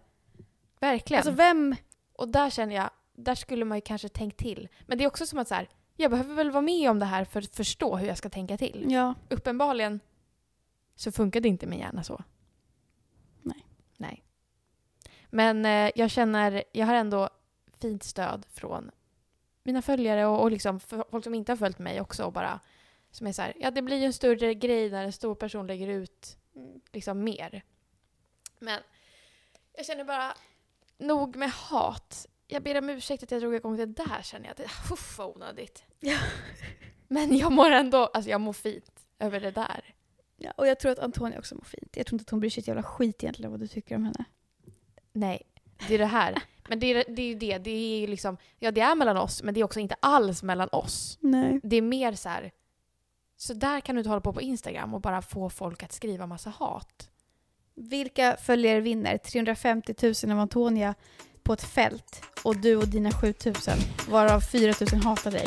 [0.81, 1.19] Verkligen.
[1.19, 1.77] alltså vem,
[2.19, 4.69] Och där känner jag, där skulle man ju kanske tänkt till.
[4.87, 7.07] Men det är också som att så här, jag behöver väl vara med om det
[7.07, 8.87] här för att förstå hur jag ska tänka till.
[8.88, 9.14] ja.
[9.31, 10.01] Uppenbarligen
[10.97, 12.23] så funkade inte min hjärna så.
[15.30, 17.30] Men eh, jag känner, jag har ändå
[17.80, 18.90] fint stöd från
[19.62, 22.60] mina följare och, och liksom folk som inte har följt mig också och bara
[23.10, 25.66] som är så här, ja det blir ju en större grej när en stor person
[25.66, 26.38] lägger ut
[26.92, 27.62] liksom mer.
[28.58, 28.80] Men
[29.76, 30.34] jag känner bara,
[30.98, 32.26] nog med hat.
[32.46, 34.56] Jag ber om ursäkt att jag drog igång det där känner jag.
[34.56, 35.84] Det, uff vad onödigt.
[36.00, 36.18] Ja.
[37.08, 39.94] Men jag mår ändå, alltså jag mår fint över det där.
[40.36, 40.50] ja.
[40.56, 41.96] Och jag tror att Antonia också mår fint.
[41.96, 44.04] Jag tror inte att hon bryr sig ett jävla skit egentligen vad du tycker om
[44.04, 44.24] henne.
[45.16, 45.42] Nej,
[45.88, 46.42] det är det här.
[46.68, 49.16] Men det är, det är ju det, det är ju liksom, ja det är mellan
[49.16, 51.18] oss, men det är också inte alls mellan oss.
[51.20, 51.61] Nej.
[51.62, 52.50] Det är mer så här,
[53.37, 56.26] så där kan du inte hålla på på Instagram och bara få folk att skriva
[56.26, 57.11] massa hat.
[57.74, 59.18] Vilka följare vinner?
[59.18, 60.94] 350 000 av Antonia
[61.42, 63.74] på ett fält och du och dina 7000
[64.09, 65.46] varav 4000 hatar dig.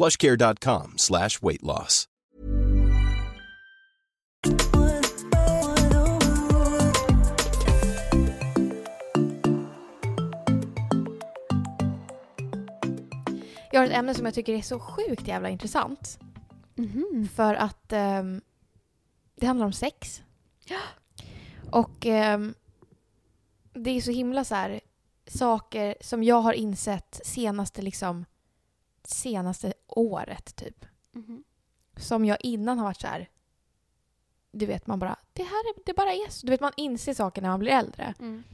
[0.00, 2.06] plushcare.com slash weight loss.
[13.72, 16.18] Jag har ett ämne som jag tycker är så sjukt jävla intressant.
[16.74, 17.28] Mhm.
[17.34, 18.40] För att ehm,
[19.36, 20.22] det handlar om sex.
[21.70, 22.54] Och ehm,
[23.72, 24.80] det är så himla så här
[25.26, 28.24] saker som jag har insett senaste liksom
[29.04, 30.86] senaste året typ.
[31.12, 31.44] Mhm.
[31.96, 33.28] Som jag innan har varit så här.
[34.52, 36.46] Du vet man bara, det här är, det bara är så.
[36.46, 38.14] Du vet man inser saker när man blir äldre.
[38.18, 38.44] Mm.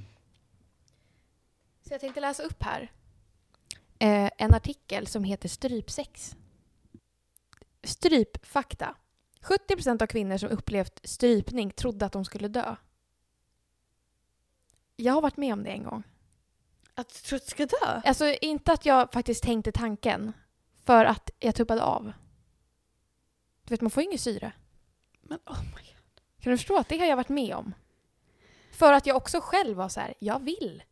[1.82, 2.92] Så jag tänkte läsa upp här
[3.98, 6.36] eh, en artikel som heter Strypsex.
[7.82, 8.94] Strypfakta.
[9.40, 12.76] 70% av kvinnor som upplevt strypning trodde att de skulle dö.
[14.96, 16.02] Jag har varit med om det en gång.
[16.94, 18.00] Att du tror att du ska dö?
[18.04, 20.32] Alltså inte att jag faktiskt tänkte tanken,
[20.86, 22.12] för att jag tuppade av.
[23.64, 24.52] Du vet, man får ju ingen syre.
[25.20, 26.20] Men oh my god.
[26.40, 27.74] Kan du förstå att det har jag varit med om?
[28.72, 30.82] För att jag också själv var så här, jag vill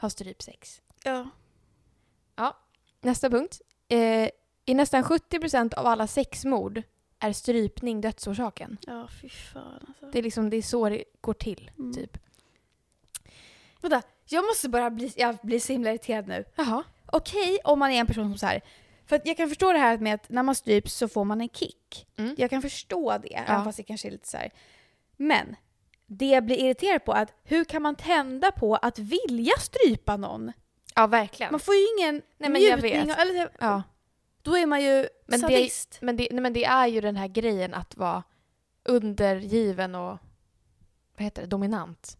[0.00, 0.82] ha strypsex.
[1.04, 2.56] Ja.
[3.00, 3.60] Nästa punkt.
[3.88, 4.28] Eh,
[4.64, 6.82] I nästan 70% av alla sexmord
[7.18, 8.78] är strypning dödsorsaken.
[8.86, 10.06] Ja, fy fan alltså.
[10.12, 11.92] Det är liksom det är så det går till, Mm.
[11.94, 12.18] typ.
[13.80, 16.44] Vänta, jag måste bara bli, jag blir så himla irriterad nu.
[16.54, 16.84] Jaha.
[17.06, 18.60] Okej om man är en person som så här.
[19.06, 21.40] För att jag kan förstå det här med att när man stryps så får man
[21.40, 22.06] en kick.
[22.16, 22.34] Mm.
[22.38, 24.50] Jag kan förstå det, även fast det kanske är lite så här.
[25.16, 25.56] Men
[26.06, 30.16] det jag blir irriterad på är att hur kan man tända på att vilja strypa
[30.16, 30.52] någon?
[30.94, 31.52] Ja, verkligen.
[31.52, 33.06] Man får ju ingen Nej, men jag njutning.
[33.06, 33.18] vet.
[33.18, 33.82] Eller, Ja.
[34.42, 35.98] Då är man ju Men det, sadist.
[36.02, 38.22] men, det, nej, men det är ju den här grejen att vara
[38.84, 40.18] undergiven och
[41.16, 42.18] vad heter det, dominant.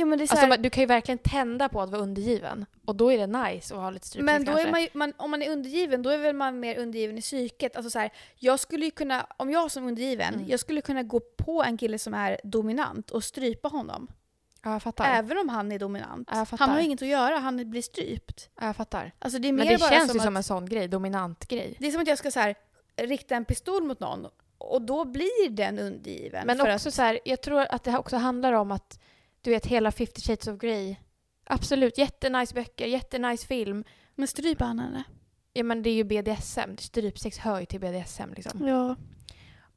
[0.00, 1.90] Ja, men det är så Alltså, här, man- du kan ju verkligen tända på att
[1.90, 2.66] vara undergiven.
[2.84, 4.68] Och då är det nice att ha lite strypning men då kanske.
[4.68, 7.20] är man, ju, man om man är undergiven, då är väl man mer undergiven i
[7.20, 7.76] psyket.
[7.76, 10.48] Alltså så här, jag skulle ju kunna, om jag som undergiven, Mm.
[10.48, 14.08] jag skulle kunna gå på en kille som är dominant och strypa honom.
[14.62, 14.80] Ja.
[14.98, 16.28] Även om han är dominant.
[16.32, 16.46] Ja.
[16.58, 18.50] Han har inget att göra, han blir strypt.
[18.60, 19.12] Ja, jag fattar.
[19.18, 21.76] Alltså det Men det känns som ju som en sån grej, dominant grej.
[21.78, 22.54] Det är som att jag ska så här,
[22.96, 24.26] rikta en pistol mot någon
[24.58, 26.46] och då blir den undergiven.
[26.46, 28.98] Men också att, så här, jag tror att det också handlar om att
[29.40, 30.96] du vet hela 50 shades of Grey.
[31.44, 33.84] Absolut, jättenice böcker, jättenice film.
[34.14, 35.04] men strypa han henne?
[35.52, 38.68] Ja men det är ju BDSM, strypsex hör ju till BDSM liksom.
[38.68, 38.96] Ja.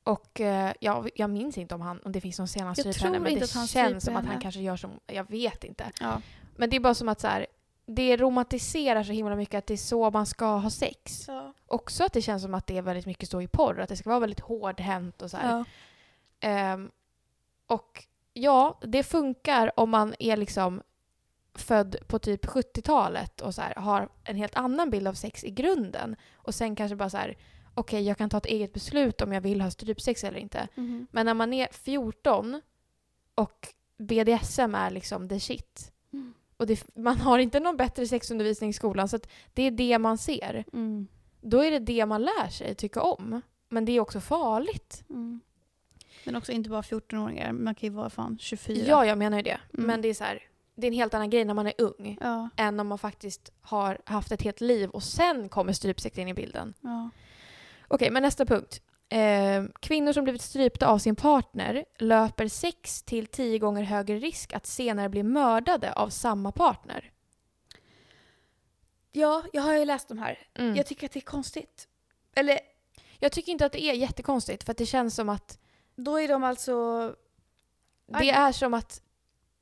[0.03, 2.77] Och eh, ja, jag minns inte om, han, om det finns någon scen han Jag
[2.77, 5.91] stryper henne men det känns stryper som att han kanske gör som, jag vet inte.
[5.99, 6.21] ja.
[6.55, 7.47] Men det är bara som att så här,
[7.85, 11.25] det romantiserar så himla mycket att det är så man ska ha sex.
[11.27, 11.53] ja.
[11.67, 13.97] Också att det känns som att det är väldigt mycket så i porr, att det
[13.97, 15.49] ska vara väldigt hårdhänt och så här.
[15.49, 15.65] ja.
[16.39, 16.91] Ehm,
[17.67, 20.81] och ja, det funkar om man är liksom
[21.55, 25.51] född på typ 70-talet och så här, har en helt annan bild av sex i
[25.51, 26.15] grunden.
[26.35, 27.37] Och sen kanske bara så här,
[27.73, 30.67] okej jag kan ta ett eget beslut om jag vill ha strypsex eller inte.
[30.75, 31.07] Mhm.
[31.11, 32.61] Men när man är 14
[33.35, 33.67] och
[33.97, 35.91] BDSM är liksom the shit.
[36.13, 36.33] Mm.
[36.57, 39.19] Och det, man har inte någon bättre sexundervisning i skolan så
[39.53, 40.63] det är det man ser.
[40.73, 41.07] Mm.
[41.41, 43.41] Då är det det man lär sig tycka om.
[43.69, 45.03] Men det är också farligt.
[46.23, 48.85] Men också inte bara 14-åringar, man kan ju vara fan 24.
[48.87, 49.59] Ja, jag menar ju det.
[49.73, 49.87] Mm.
[49.87, 50.43] Men det är så här,
[50.75, 52.17] det är en helt annan grej när man är ung.
[52.21, 52.49] Ja.
[52.55, 56.33] Än om man faktiskt har haft ett helt liv och sen kommer strypsex in i
[56.33, 56.73] bilden.
[56.81, 57.09] ja.
[57.87, 58.81] Okej, men nästa punkt.
[59.09, 64.53] Eh, kvinnor som blivit strypta av sin partner löper 6 till 10 gånger högre risk
[64.53, 67.11] att senare bli mördade av samma partner.
[69.11, 70.39] ja, jag har ju läst de här.
[70.53, 70.75] Mm.
[70.75, 71.87] Jag tycker att det är konstigt.
[72.35, 72.59] Eller
[73.19, 75.59] Jag tycker inte att det är jättekonstigt för att det känns som att
[75.95, 77.15] då är de alltså...
[78.07, 79.01] det är som att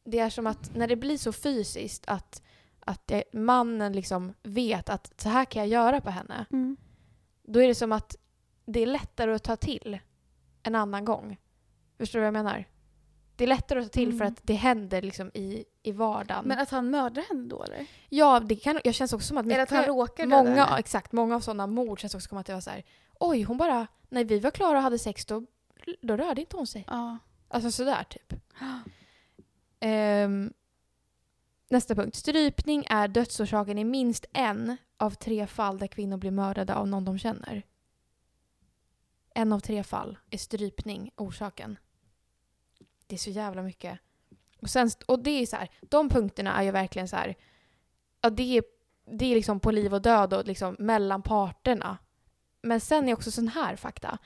[0.04, 2.42] det är som att när det blir så fysiskt att,
[2.80, 6.46] att det, mannen liksom vet att så här kan jag göra på henne.
[6.52, 6.78] Mm.
[7.44, 8.16] Då är det som att
[8.66, 10.00] det är lättare att ta till
[10.64, 11.38] en annan gång.
[11.98, 12.66] Förstår du vad jag menar?
[13.36, 14.34] Det är lättare att ta till för Mm.
[14.34, 16.46] att det händer liksom i, i vardagen.
[16.48, 17.86] Men att han mördar henne då eller?
[18.10, 20.80] ja, det kan, jag känns också som att Eller att han råkar döda många, henne?
[20.80, 22.84] exakt, många av sådana mord känns också som att det var så här.
[23.20, 25.44] Oj, hon bara, när vi var klara och hade sex då,
[26.02, 26.86] då rörde inte hon sig.
[26.88, 27.18] Ja.
[27.48, 28.34] Alltså sådär typ.
[29.84, 30.54] Ehm,
[31.70, 32.16] nästa punkt.
[32.16, 37.06] Strypning är dödsorsaken i minst en av tre fall där kvinnor blir mördade av någon
[37.06, 37.64] de känner.
[39.34, 41.78] En av tre fall är strypning orsaken.
[43.08, 44.00] Det är så jävla mycket.
[44.62, 47.36] Och, sen, och det är så här, de punkterna är ju verkligen så här,
[48.22, 48.64] ja det är,
[49.06, 51.98] det är liksom på liv och död och liksom mellan parterna.
[52.62, 54.18] Men sen är också sån här fakta.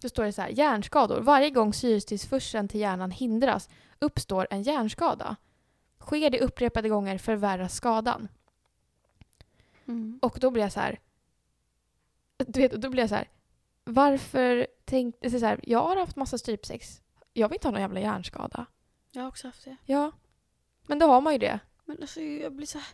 [0.00, 1.20] Då står det så här, hjärnskador.
[1.20, 5.36] Varje gång syrestillförseln till hjärnan hindras uppstår en hjärnskada.
[6.00, 8.28] Sker det upprepade gånger förvärras skadan.
[9.86, 10.18] Mm.
[10.22, 11.00] Och då blir jag så här.
[12.36, 13.28] Du vet, då blir jag så här.
[13.84, 17.02] Varför tänkte så här, jag har haft massa strypsex.
[17.32, 18.66] Jag vill inte ha någon jävla hjärnskada.
[19.12, 19.76] Jag har också haft det.
[19.84, 20.12] Ja.
[20.86, 21.60] Men då har man ju det.
[21.84, 22.88] Men alltså jag blir så här...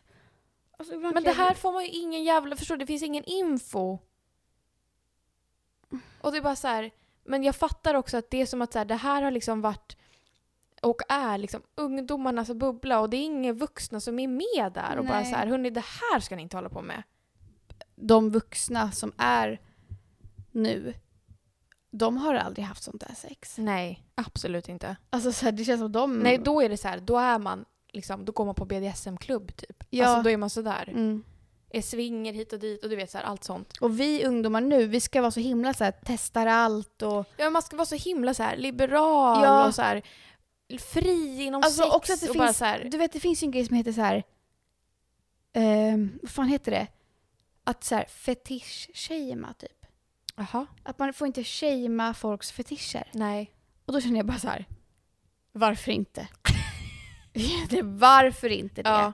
[0.78, 2.78] Alltså, Men det här får man ju ingen jävla, förstår du?
[2.78, 3.98] Det finns ingen info.
[6.20, 6.90] Och det är bara så här,
[7.24, 9.60] men jag fattar också att det är som att så här, det här har liksom
[9.60, 9.96] varit
[10.82, 15.04] och är liksom ungdomarnas bubbla och det är inga vuxna som är med där och
[15.04, 15.30] bara Nej.
[15.30, 17.02] så här, hörni det här ska ni inte hålla på med.
[17.94, 19.60] De vuxna som är
[20.50, 20.94] nu,
[21.90, 23.58] de har aldrig haft sånt där sex.
[23.58, 24.96] Nej, absolut inte.
[25.10, 26.18] Alltså så här, det känns som de...
[26.18, 29.56] Nej, då är det så här, då är man liksom, då går man på BDSM-klubb
[29.56, 29.84] typ.
[29.90, 30.06] Ja.
[30.06, 30.88] Alltså då är man sådär.
[30.88, 31.24] Mm.
[31.74, 33.76] Är swinger hit och dit och du vet så här, allt sånt.
[33.80, 37.26] Och vi ungdomar nu, vi ska vara så himla så här, testar allt och...
[37.36, 39.66] Ja, man ska vara så himla så här liberal Ja.
[39.66, 40.02] och så här
[40.78, 43.20] fri inom Alltså sex också att det och bara finns, så här, du vet det
[43.20, 44.22] finns ju en grej som heter så här.
[45.52, 46.86] ehm, vad fan heter det?
[47.64, 49.86] Att så här fetisch-shamea typ.
[50.36, 53.08] Jaha, Att man får inte shamea folks fetischer.
[53.12, 53.50] nej.
[53.84, 54.64] Och då känner jag bara så här.
[55.52, 56.28] Varför inte?
[57.70, 58.88] det är varför inte det?
[58.90, 59.12] Ja,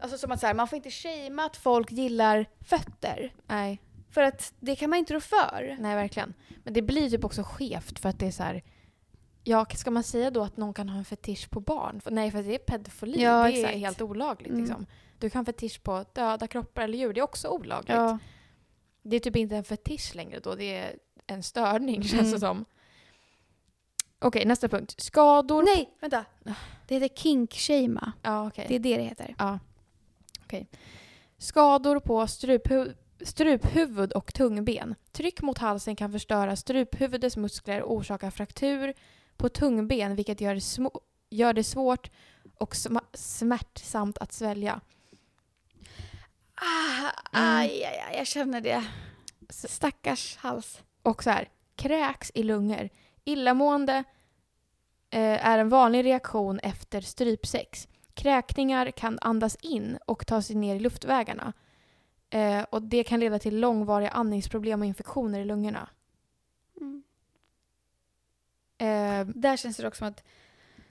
[0.00, 3.32] Alltså som att så här, man får inte shamea att folk gillar fötter.
[3.46, 3.80] nej.
[4.12, 5.76] För att det kan man inte rå för.
[5.80, 6.34] Nej, verkligen.
[6.64, 8.62] Men det blir typ också skevt för att det är så här...
[9.44, 12.00] Ja, ska man säga då att någon kan ha en fetisch på barn?
[12.10, 13.22] Nej, för det är pedofili.
[13.22, 13.74] Ja, det exakt.
[13.74, 14.50] är helt olagligt.
[14.50, 14.60] Mm.
[14.64, 14.86] Liksom.
[15.18, 17.12] Du kan ha fetisch på döda kroppar eller djur.
[17.12, 17.90] Det är också olagligt.
[17.96, 18.18] Ja.
[19.02, 20.54] Det är typ inte en fetisch längre då.
[20.54, 22.32] Det är en störning känns Mm.
[22.32, 22.64] det som.
[24.18, 24.94] Okej, nästa punkt.
[24.98, 25.62] Skador.
[25.62, 26.24] Nej, vänta.
[26.88, 28.12] Det heter kink-shamea.
[28.22, 28.66] Ja, okej.
[28.68, 29.34] Det är det det heter.
[29.38, 29.58] Ja.
[30.50, 30.68] Okej.
[31.38, 34.94] Skador på struphu- struphuvud och tungben.
[35.12, 38.94] Tryck mot halsen kan förstöra struphuvudets muskler och orsaka fraktur
[39.36, 40.98] på tungben vilket gör det, sm-
[41.30, 42.10] gör det svårt
[42.58, 44.80] och sma- smärtsamt att svälja.
[46.54, 48.84] Ah, aj, aj, aj, jag känner det.
[49.50, 50.82] Stackars hals.
[51.02, 52.88] Och så här, kräks i lungor.
[53.24, 54.04] Illamående
[55.10, 57.88] eh, är en vanlig reaktion efter strypsex.
[58.22, 61.52] Kräkningar kan andas in och ta sig ner i luftvägarna.
[62.30, 65.88] Eh, och det kan leda till långvariga andningsproblem och infektioner i lungorna.
[66.80, 67.02] Mm.
[68.78, 70.24] Eh, Där känns det också som att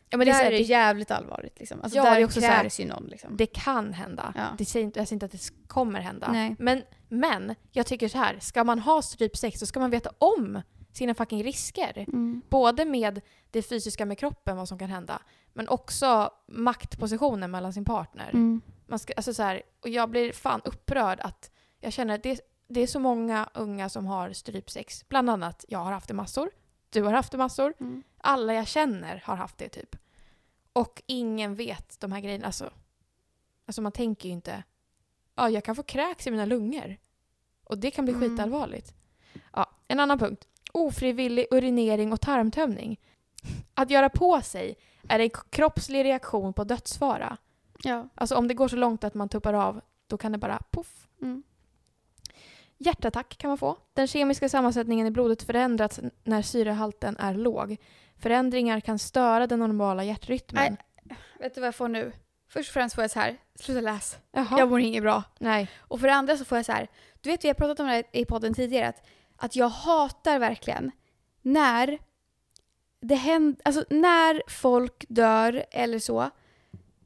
[0.10, 1.60] ja, men det där är det, jävligt allvarligt.
[1.60, 1.82] Liksom.
[1.82, 3.04] Alltså Ja, där det är också så här- kräks ju någon.
[3.08, 3.38] Liksom.
[3.38, 4.34] det kan hända.
[4.36, 4.46] Ja.
[4.58, 6.32] Det säger inte, jag säger inte att det kommer hända.
[6.32, 6.56] Nej.
[6.60, 10.62] Men, men jag tycker så här, ska man ha strypsex så ska man veta om
[11.00, 12.06] sina fucking risker.
[12.08, 12.42] Mm.
[12.50, 15.22] Både med det fysiska med kroppen, vad som kan hända,
[15.54, 18.30] men också maktpositionen mellan sin partner.
[18.34, 18.62] Mm.
[18.88, 22.42] Man ska, alltså så här, och jag blir fan upprörd att jag känner att det,
[22.68, 25.10] det är så många unga som har strypsex.
[25.10, 26.50] Bland annat, jag har haft det massor.
[26.90, 27.74] Du har haft det massor.
[27.80, 28.04] Mm.
[28.18, 29.96] Alla jag känner har haft det typ.
[30.74, 32.46] Och ingen vet de här grejerna.
[32.46, 32.70] Alltså,
[33.66, 34.64] alltså man tänker ju inte,
[35.36, 36.98] ja jag kan få kräks i mina lungor.
[37.64, 38.30] Och det kan bli Mm.
[38.30, 38.94] skitallvarligt.
[39.54, 40.48] Ja, en annan punkt.
[40.72, 43.00] Ofrivillig urinering och tarmtömning.
[43.74, 44.76] Att göra på sig
[45.10, 47.38] är en kroppslig reaktion på dödsfara.
[47.84, 48.10] Ja.
[48.16, 51.08] Alltså om det går så långt att man tuppar av, då kan det bara poff.
[51.22, 51.44] Mm.
[52.78, 53.78] Hjärtattack kan man få.
[53.94, 57.78] Den kemiska sammansättningen i blodet förändras när syrehalten är låg.
[58.18, 60.78] Förändringar kan störa den normala hjärtrytmen.
[61.04, 61.18] Nej.
[61.40, 62.12] Vet du vad jag får nu?
[62.50, 64.18] Först och främst får jag så här, sluta läs.
[64.32, 64.60] Jaha.
[64.60, 65.24] Jag mår inget bra.
[65.40, 65.70] Nej.
[65.78, 66.88] Och för det andra så får jag så här,
[67.22, 69.06] du vet vi har pratat om det här i podden tidigare, att,
[69.40, 70.92] att jag hatar verkligen
[71.42, 72.00] när
[73.02, 76.30] det händer, alltså när folk dör eller så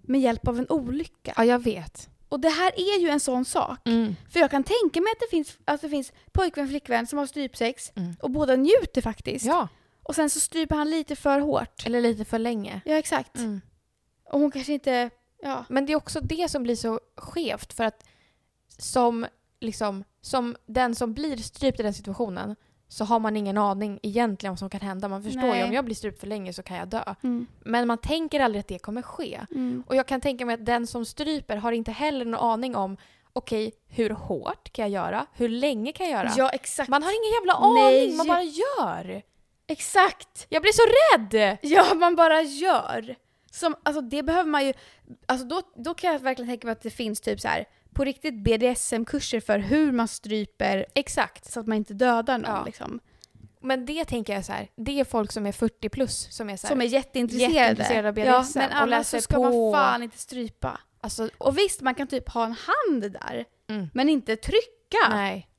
[0.01, 1.33] med hjälp av en olycka.
[1.37, 2.09] Ja, jag vet.
[2.29, 3.79] Och det här är ju en sån sak.
[3.87, 4.15] Mm.
[4.29, 7.19] För jag kan tänka mig att det finns, att det finns pojkvän och flickvän som
[7.19, 8.15] har strypsex Mm.
[8.21, 9.45] och båda njuter faktiskt.
[9.45, 9.67] Ja,
[10.03, 11.85] Och sen så stryper han lite för hårt.
[11.85, 12.81] eller lite för länge.
[12.85, 13.37] Ja exakt.
[13.37, 13.61] Mm.
[14.29, 15.09] Och hon kanske inte,
[15.41, 15.65] ja.
[15.69, 18.05] Men det är också det som blir så skevt för att
[18.77, 19.25] som,
[19.63, 22.55] liksom, som den som blir strypt i den situationen
[22.87, 25.07] så har man ingen aning egentligen vad som kan hända.
[25.07, 25.63] Man förstår ju Nej.
[25.63, 27.15] om jag blir strypt för länge så kan jag dö.
[27.23, 27.47] Mm.
[27.59, 29.39] Men man tänker aldrig att det kommer ske.
[29.51, 29.83] Mm.
[29.87, 32.97] Och jag kan tänka mig att den som stryper har inte heller någon aning om
[33.33, 35.25] okej, hur hårt kan jag göra?
[35.33, 36.33] Hur länge kan jag göra?
[36.37, 36.89] Ja exakt.
[36.89, 38.17] Man har ingen jävla aning, Nej.
[38.17, 39.21] man bara gör.
[39.67, 40.45] Exakt.
[40.49, 40.83] Jag blir så
[41.17, 41.57] rädd!
[41.61, 43.15] Ja, man bara gör.
[43.51, 44.73] Som, alltså det behöver man ju,
[45.25, 48.03] alltså då, då kan jag verkligen tänka mig att det finns typ så här på
[48.03, 51.51] riktigt BDSM-kurser för hur man stryper Exakt.
[51.51, 52.63] så att man inte dödar någon Ja.
[52.65, 52.99] liksom.
[53.61, 56.57] men det tänker jag så här, det är folk som är 40 plus som är
[56.57, 57.53] så här, Som är jätteintresserade.
[57.53, 59.41] jätteintresserade av ja, BDSM men och annars läser så ska på.
[59.43, 60.79] man fan inte strypa.
[61.01, 63.87] alltså, Och visst, man kan typ ha en hand där, Mm.
[63.93, 65.09] men inte trycka.
[65.09, 65.49] nej.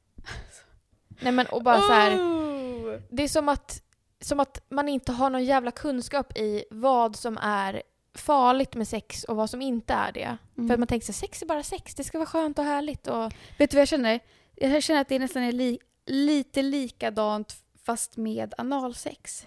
[1.20, 3.00] Nej men och bara så här, Oh.
[3.10, 3.82] det är som att,
[4.20, 7.82] som att man inte har någon jävla kunskap i vad som är
[8.14, 10.36] farligt med sex och vad som inte är det.
[10.58, 10.68] Mm.
[10.68, 13.06] För att man tänker här, sex är bara sex, det ska vara skönt och härligt
[13.06, 14.20] och Vet du vad jag känner?
[14.54, 19.46] Jag känner att det nästan är li- lite likadant fast med analsex.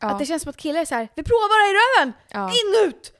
[0.00, 0.08] ja.
[0.10, 2.12] Att det känns som att killar är så här: vi provar i röven!
[2.30, 2.48] ja.
[2.50, 3.12] In ut!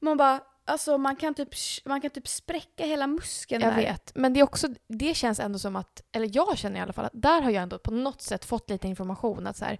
[0.00, 1.48] Man bara, alltså man kan typ,
[1.84, 3.76] man kan typ spräcka hela muskeln Jag där.
[3.82, 4.12] vet.
[4.14, 7.04] Men det, är också, det känns ändå som att, eller jag känner i alla fall
[7.04, 9.78] att där har jag ändå på något sätt fått lite information att så här,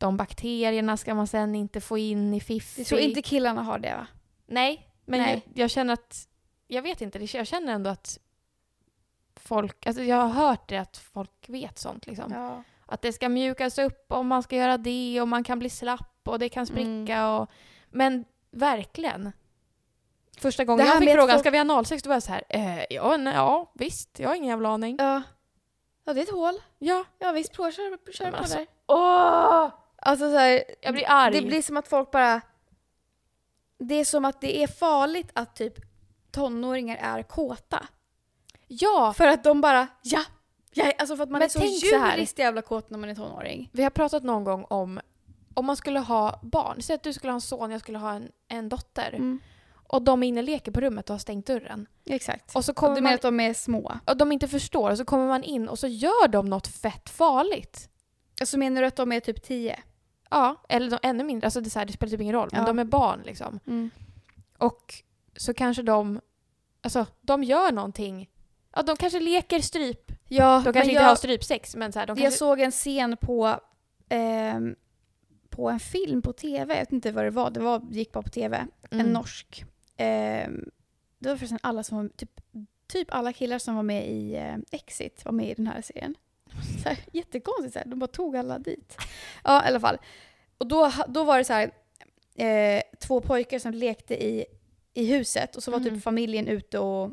[0.00, 2.84] de bakterierna ska man sen inte få in i fiffi.
[2.84, 4.06] Tror inte killarna har det va?
[4.46, 5.42] Nej, men Nej.
[5.54, 6.28] Jag, jag känner att,
[6.66, 8.18] jag vet inte, det- jag känner ändå att
[9.36, 12.32] folk, alltså jag har hört det att folk vet sånt liksom.
[12.32, 12.62] Ja.
[12.86, 16.20] Att det ska mjukas upp om man ska göra det och man kan bli slapp
[16.24, 17.50] och det kan spricka och,
[17.90, 19.32] men verkligen.
[20.38, 22.02] Första gången jag fick att frågan, folk- ska vi ha analsex?
[22.02, 24.96] Då var jag så här, eh, ja, nej, ja, visst, jag har ingen jävla aning.
[24.98, 25.22] Ja.
[26.04, 26.54] Ja, det är ett hål.
[26.78, 27.04] Ja.
[27.18, 28.66] Ja visst, prova kör, kör Men på alltså, där.
[28.86, 29.68] Åh!
[30.00, 31.40] Alltså så här, Jag blir arg.
[31.40, 32.40] det blir som att folk bara...
[33.78, 35.74] Det är som att det är farligt att typ
[36.30, 37.86] tonåringar är kåta.
[38.66, 40.24] Ja, För att de bara, ja!
[40.72, 43.70] ja alltså för att man Men är så djuriskt jävla kåt när man är tonåring.
[43.72, 45.00] vi har pratat någon gång om
[45.54, 46.82] om man skulle ha barn.
[46.82, 49.12] Säg att du skulle ha en son, jag skulle ha en, en dotter.
[49.14, 49.40] Mm.
[49.88, 51.86] Och de är inne och leker på rummet och har stängt dörren.
[52.06, 52.56] Exakt.
[52.56, 53.98] Och så Och kommer du menar man, att de är små?
[54.06, 57.10] och de inte förstår och så kommer man in och så gör de något fett
[57.10, 57.88] farligt.
[58.40, 59.78] Alltså menar du att de är typ 10?
[60.30, 61.46] Ja, eller de, ännu mindre.
[61.46, 62.48] Alltså det, här, det spelar typ ingen roll.
[62.52, 62.66] Men Ja.
[62.66, 63.60] de är barn liksom.
[63.66, 63.90] Mm.
[64.58, 64.94] Och
[65.36, 66.20] så kanske de,
[66.80, 68.30] alltså de gör någonting.
[68.74, 70.12] Ja, de kanske leker stryp.
[70.28, 72.38] Ja, De kanske inte jag, har strypsex men så här, de Jag kanske...
[72.38, 73.60] såg en scen på,
[74.08, 74.76] ehm,
[75.48, 78.22] på en film på tv, jag vet inte vad det var, det var, gick bara
[78.22, 78.66] på tv.
[78.90, 79.06] Mm.
[79.06, 79.64] En norsk.
[79.96, 80.70] Ehm,
[81.18, 82.40] det var förresten alla som var, typ,
[82.86, 86.14] typ alla killar som var med i eh, Exit var med i den här serien.
[86.82, 87.86] Så här, jättekonstigt, så här.
[87.86, 88.96] de bara tog alla dit.
[89.44, 89.98] Ja, i alla fall.
[90.58, 91.70] Och då, då var det så här,
[92.34, 94.44] eh, två pojkar som lekte i,
[94.94, 95.94] i huset och så var Mm.
[95.94, 97.10] typ familjen ute och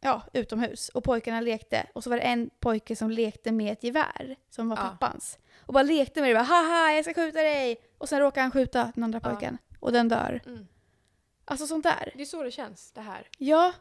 [0.00, 0.88] ja, utomhus.
[0.88, 1.86] Och pojkarna lekte.
[1.94, 4.82] Och så var det en pojke som lekte med ett gevär som var Ja.
[4.82, 5.38] pappans.
[5.66, 6.34] Och bara lekte med det.
[6.34, 7.76] Bara, Haha, jag ska skjuta dig!
[7.98, 9.30] Och sen råkar han skjuta den andra Ja.
[9.30, 9.58] pojken.
[9.80, 10.40] Och den dör.
[10.46, 10.66] Mm.
[11.44, 12.12] Alltså sånt där.
[12.14, 13.28] Det är så det känns, det här.
[13.38, 13.72] Ja.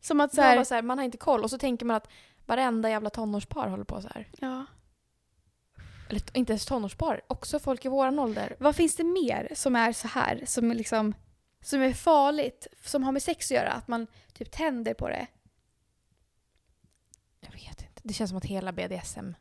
[0.00, 1.86] Som att så Så här, bara så här, man har inte koll och så tänker
[1.86, 2.08] man att
[2.48, 4.28] varenda jävla tonårspar håller på så här.
[4.38, 4.66] ja.
[6.08, 8.56] Eller inte ens tonårspar, också folk i våran ålder.
[8.58, 10.42] Vad finns det mer som är så här?
[10.46, 11.14] Som är liksom
[11.60, 12.66] som är farligt?
[12.84, 13.72] Som har med sex att göra?
[13.72, 15.26] Att man typ tänder på det?
[17.40, 18.00] Jag vet inte.
[18.02, 19.34] Det känns som att hela BDSM...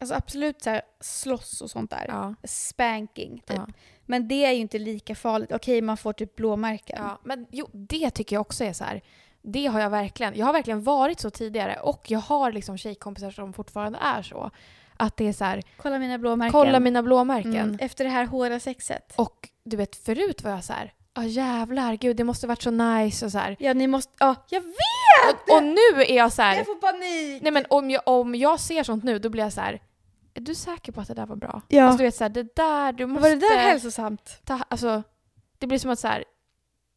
[0.00, 2.04] Alltså absolut så här slåss och sånt där.
[2.08, 2.34] Ja.
[2.44, 3.56] Spanking typ.
[3.56, 3.66] Ja.
[4.06, 5.52] Men det är ju inte lika farligt.
[5.52, 6.98] Okej, man får typ blåmärken.
[7.02, 7.20] ja.
[7.24, 9.02] Men jo, det tycker jag också är så här.
[9.42, 10.36] Det har jag verkligen.
[10.36, 14.50] Jag har verkligen varit så tidigare och jag har liksom tjejkompisar som fortfarande är så.
[14.96, 16.52] Att det är så här, Kolla mina blåmärken.
[16.52, 17.56] kolla mina blåmärken.
[17.56, 19.12] Mm, efter det här hårda sexet.
[19.16, 22.70] Och du vet, förut var jag så här, ja jävlar, gud det måste varit så
[22.70, 23.56] nice och så här.
[23.58, 24.12] Ja, ni måste...
[24.18, 25.48] Ja, jag vet!
[25.48, 27.42] Och, och nu är jag så här, Jag får panik!
[27.42, 29.80] nej men om jag, om jag ser sånt nu då blir jag så här,
[30.34, 31.62] är du säker på att det där var bra?
[31.68, 31.84] Ja.
[31.84, 33.22] Alltså du vet så här, det där, du måste...
[33.22, 34.40] Var det där hälsosamt?
[34.44, 35.02] ta, alltså,
[35.58, 36.24] det blir som att så här,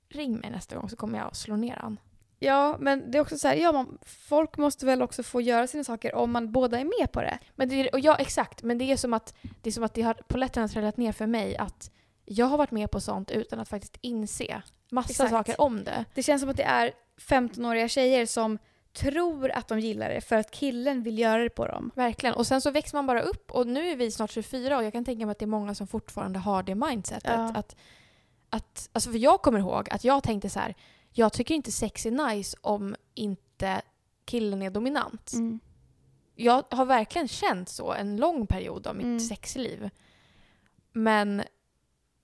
[0.10, 1.98] ring mig nästa gång så kommer jag att slå ner han.
[2.46, 5.68] Ja, men det är också så här, ja, man, folk måste väl också få göra
[5.68, 7.38] sina saker om man båda är med på det.
[7.56, 8.64] Men det, är- och ja, exakt.
[8.64, 11.28] Men det är som att det, är som att det har polletterna trillat ner för
[11.28, 11.92] mig att
[12.26, 15.30] jag har varit med på sånt utan att faktiskt inse massa Exakt.
[15.30, 16.06] saker om det.
[16.14, 18.58] Det känns som att det är 15-åriga tjejer som
[18.94, 21.92] tror att de gillar det för att killen vill göra det på dem.
[21.96, 22.36] Verkligen.
[22.36, 24.94] Och sen så växer man bara upp och nu är vi snart 24 och jag
[24.94, 27.24] kan tänka mig att det är många som fortfarande har det mindsetet.
[27.34, 27.52] Ja.
[27.56, 27.76] Att,
[28.50, 30.76] att, alltså för jag kommer ihåg att jag tänkte så här,
[31.18, 33.82] jag tycker inte sex är nice om inte
[34.26, 35.34] killen är dominant.
[35.34, 35.60] Mm.
[36.36, 39.20] Jag har verkligen känt så en lång period av mitt Mm.
[39.20, 39.90] sexliv.
[40.92, 41.44] Men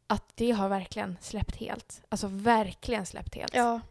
[0.08, 2.02] att det har verkligen släppt helt.
[2.10, 3.56] Alltså verkligen släppt helt.
[3.56, 3.82] Ja.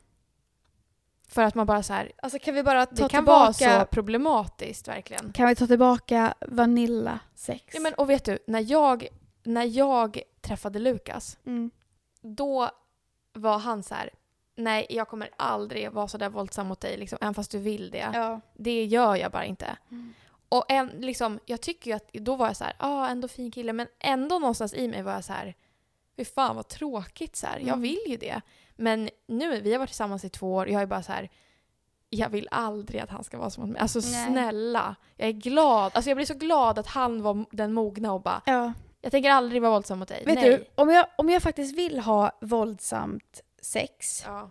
[1.29, 3.69] För att man bara så här, Alltså kan vi bara ta det kan tillbaka...
[3.69, 5.33] vara så problematiskt verkligen.
[5.33, 7.65] Kan vi ta tillbaka vanilla sex?
[7.75, 9.07] Ja, men, och vet du, när jag,
[9.43, 11.71] när jag träffade Lukas, mm.
[12.21, 12.71] då
[13.33, 14.11] var han så här.
[14.65, 17.91] Nej, jag kommer aldrig vara så där våldsam mot dig, liksom, även fast du vill
[17.91, 18.11] det.
[18.15, 18.41] Ja.
[18.55, 19.77] Det gör jag bara inte.
[19.91, 20.15] Mm.
[20.49, 23.29] Och en, liksom, jag tycker ju att då var jag så här, ja ah, ändå
[23.29, 25.55] fin kille, men ändå någonstans i mig var jag så här,
[26.17, 27.59] fy fan vad tråkigt så här.
[27.59, 27.81] Jag Mm.
[27.81, 28.41] vill ju det.
[28.77, 31.29] Men nu, vi har varit tillsammans i två år, jag är bara så här,
[32.11, 33.81] jag vill aldrig att han ska vara som mig.
[33.81, 34.27] Alltså Nej.
[34.31, 34.97] snälla.
[35.17, 35.93] Jag är glad.
[35.95, 38.73] Alltså jag blir så glad att han var den mogna och bara Ja.
[39.03, 40.23] Jag tänker aldrig vara våldsam mot dig.
[40.27, 40.51] Vet Nej.
[40.51, 44.51] du, om jag, om jag faktiskt vill ha våldsamt sex, Ja.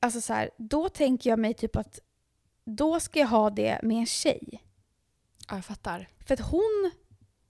[0.00, 2.00] alltså så här, då tänker jag mig typ att
[2.64, 4.62] då ska jag ha det med en tjej.
[5.48, 6.08] ja, jag fattar.
[6.26, 6.90] För att hon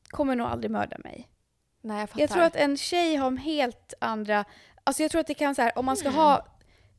[0.09, 1.28] kommer nog aldrig mörda mig.
[1.80, 2.20] Nej, jag fattar.
[2.20, 4.44] Jag tror att en tjej har helt andra...
[4.84, 6.20] Alltså jag tror att det kan så här, om man ska Mm.
[6.20, 6.47] ha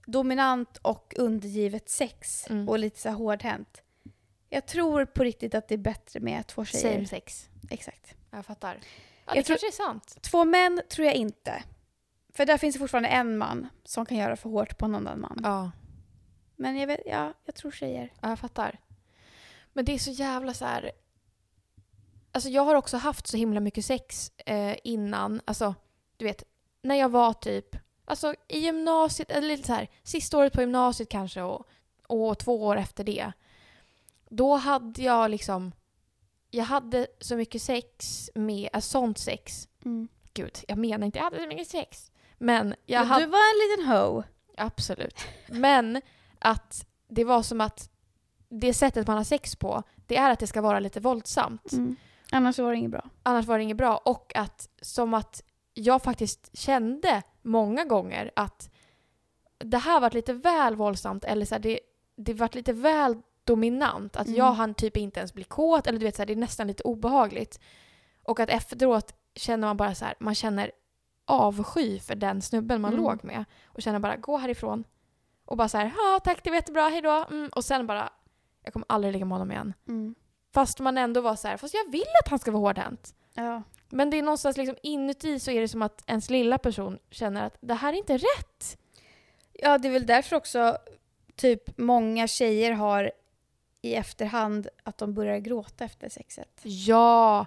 [0.05, 2.69] dominant och undergivet sex Mm.
[2.69, 3.81] och lite så här hårdhänt.
[4.49, 6.93] Jag tror på riktigt att det är bättre med två tjejer.
[6.93, 7.49] Same sex.
[7.69, 8.13] Exakt.
[8.31, 8.77] Jag fattar.
[9.25, 10.17] Ja, det Jag tror- kanske är sant.
[10.21, 11.63] Två män tror jag inte.
[12.37, 15.21] För där finns det fortfarande en man som kan göra för hårt på en annan
[15.21, 15.39] man.
[15.43, 15.71] Ja.
[16.55, 18.13] Men jag vet, ja, jag tror tjejer.
[18.21, 18.79] Ja, jag fattar.
[19.73, 20.91] Men det är så jävla så här...
[22.31, 25.41] Alltså jag har också haft så himla mycket sex eh, innan.
[25.45, 25.75] Alltså,
[26.17, 26.43] du vet,
[26.81, 27.75] när jag var typ...
[28.05, 31.67] Alltså i gymnasiet, eller lite så här, sista året på gymnasiet kanske och,
[32.07, 33.31] och två år efter det.
[34.29, 35.71] Då hade jag liksom...
[36.51, 39.67] Jag hade så mycket sex med, alltså sånt sex.
[40.33, 42.11] Gud, jag menar inte jag hade så mycket sex.
[42.37, 43.25] Men jag hade...
[43.25, 44.23] Du var en liten hoe.
[44.57, 45.19] Absolut.
[45.47, 46.01] Men
[46.39, 47.89] att det var som att
[48.49, 51.71] det sättet man har sex på, det är att det ska vara lite våldsamt.
[52.31, 53.09] Annars var det inget bra.
[53.23, 53.97] Annars var det inget bra.
[53.97, 58.69] Och att som att jag faktiskt kände många gånger att
[59.57, 61.79] det här var lite väl våldsamt eller så här, det,
[62.15, 64.15] det var lite väl dominant.
[64.17, 64.37] Att Mm.
[64.37, 66.67] jag hann typ inte ens bli kåt eller du vet så här, det är nästan
[66.67, 67.59] lite obehagligt.
[68.23, 70.71] Och att efteråt känner man bara så här, man känner
[71.27, 73.03] avsky för den snubben man Mm.
[73.03, 73.45] låg med.
[73.65, 74.83] Och känner bara gå härifrån.
[75.45, 77.25] Och bara så här, ja tack det var jättebra, hejdå.
[77.29, 77.49] Mm.
[77.55, 78.09] Och sen bara,
[78.63, 79.73] jag kommer aldrig ligga med honom igen.
[80.53, 83.15] Fast man ändå var så här, fast jag vill att han ska vara hårdhänt.
[83.33, 83.63] Ja.
[83.89, 87.43] Men det är någonstans liksom inuti så är det som att ens lilla person känner
[87.45, 88.77] att det här är inte rätt.
[89.53, 90.77] ja, det är väl därför också
[91.35, 93.11] typ många tjejer har
[93.81, 96.59] i efterhand att de börjar gråta efter sexet.
[96.63, 97.45] Ja!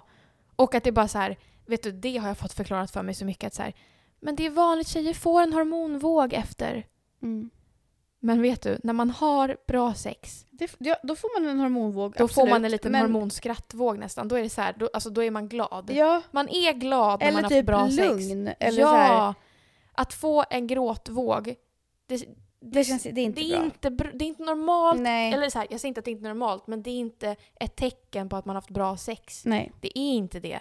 [0.55, 1.37] Och att det är bara så här,
[1.71, 3.73] vet du, det har jag fått förklarat för mig så mycket att så här,
[4.19, 6.85] men det är vanligt, tjejer får en hormonvåg efter.
[8.23, 12.13] Men vet du, när man har bra sex, Det, ja, då får man en hormonvåg.
[12.17, 12.65] då får man absolut.
[12.65, 14.27] en liten Men- hormonskratttvåg nästan.
[14.27, 15.91] Då är det så här, då, alltså då är man glad.
[15.93, 18.29] Ja, Man är glad när eller man har typ haft bra sex.
[18.29, 18.49] lugn.
[18.59, 18.87] Eller ja!
[18.87, 19.33] så här,
[19.93, 21.55] Att få en gråtvåg,
[22.07, 22.23] det,
[22.59, 23.65] det, känns, det är inte det är bra.
[23.65, 25.01] inte, det är inte normalt.
[25.01, 25.33] Nej.
[25.33, 27.35] Eller så här, jag säger inte att det inte är normalt, men det är inte
[27.59, 29.45] ett tecken på att man har haft bra sex.
[29.45, 29.71] Nej.
[29.81, 30.59] Det är inte det.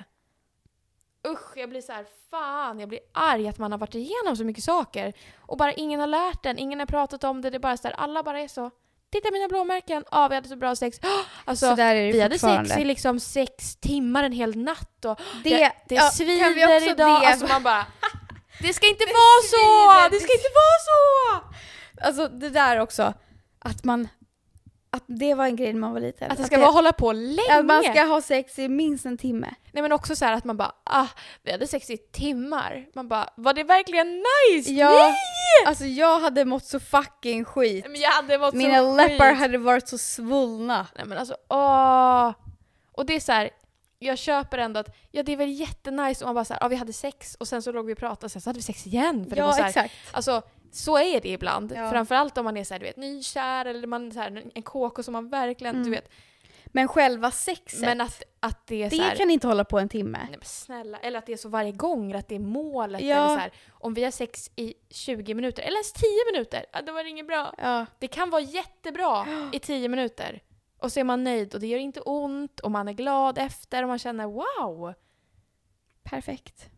[1.29, 4.45] Usch, jag blir så här, fan, jag blir arg att man har varit igenom så
[4.45, 5.13] mycket saker.
[5.41, 7.89] Och bara ingen har lärt den, ingen har pratat om det, det är bara så
[7.89, 8.71] här, alla bara är så,
[9.13, 11.01] titta mina blåmärken, ja vi hade så bra sex.
[11.45, 15.05] Alltså, så där är det vi hade sex i liksom sex timmar en hel natt
[15.05, 17.21] och Det, det, det ja, svider idag.
[17.23, 17.87] Det, Alltså man bara,
[18.61, 19.57] det ska inte vara så!
[19.57, 21.45] svider, Det det ska inte vara så!
[22.07, 23.15] alltså det där också,
[23.59, 24.09] att man...
[24.93, 26.31] Att det var en grej när man var liten.
[26.31, 27.59] Att det ska vara hålla på länge.
[27.59, 29.55] Att man ska ha sex i minst en timme.
[29.73, 31.07] Nej men också så här att man bara, ah,
[31.43, 32.87] vi hade sex i timmar.
[32.95, 34.09] Man bara, var det verkligen
[34.53, 34.73] nice?
[34.73, 35.67] Ja, Nej!
[35.67, 37.85] Alltså jag hade mått så fucking skit.
[37.89, 39.39] Men jag hade mått Mina så läppar skit.
[39.39, 40.87] hade varit så svullna.
[40.97, 42.33] Nej men alltså, åh.
[42.93, 43.51] Och det är så här,
[43.99, 46.69] jag köper ändå att, ja det är väl jättenice om man bara så här, ja
[46.69, 48.63] vi hade sex och sen så låg vi och pratade och sen så hade vi
[48.63, 49.27] sex igen.
[49.29, 49.95] För det var Ja, så här, exakt.
[50.13, 51.73] Alltså, så är det ibland.
[51.77, 51.91] Ja.
[51.91, 55.05] Framförallt om man är så här, du vet, nykär eller man så här, en kåk
[55.05, 55.85] som man verkligen, Mm.
[55.85, 56.09] du vet.
[56.73, 59.79] Men själva sexet, Men att, att det är det så här, kan inte hålla på
[59.79, 60.19] en timme.
[60.19, 63.01] Nej men snälla, eller att det är så varje gång, att det är målet.
[63.03, 63.17] Ja.
[63.17, 66.93] Eller så här, om vi har sex i 20 minuter, eller ens 10 minuter, då
[66.93, 67.55] var det inget bra.
[67.59, 67.87] Ja.
[67.99, 70.43] Det kan vara jättebra i 10 minuter.
[70.79, 73.83] Och så är man nöjd och det gör inte ont och man är glad efter
[73.83, 74.95] och man känner wow!
[76.03, 76.69] Perfekt.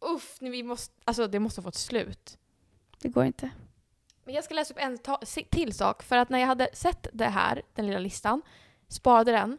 [0.00, 2.38] Uff, vi måste, alltså det måste få ett slut.
[3.06, 3.50] Det går inte.
[4.24, 6.02] Men jag ska läsa upp en ta- till sak.
[6.02, 8.42] För att när jag hade sett det här, den lilla listan,
[8.88, 9.58] sparade den,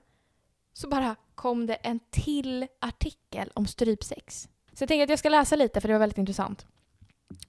[0.74, 4.50] så bara kom det en till artikel om strypsex.
[4.74, 6.66] Så jag tänker att jag ska läsa lite för det var väldigt intressant.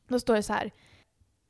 [0.09, 0.71] Då står det så här.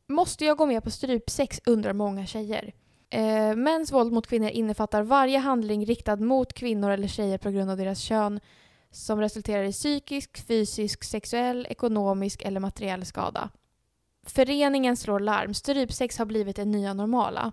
[0.07, 2.73] Måste jag gå med på strypsex undrar många tjejer.
[3.11, 7.71] Eh, mäns våld mot kvinnor innefattar varje handling riktad mot kvinnor eller tjejer på grund
[7.71, 8.41] av deras kön
[8.91, 13.51] som resulterar i psykisk, fysisk, sexuell, ekonomisk eller materiell skada.
[14.29, 15.55] Föreningen slår larm.
[15.55, 17.53] Strypsex har blivit det nya normala.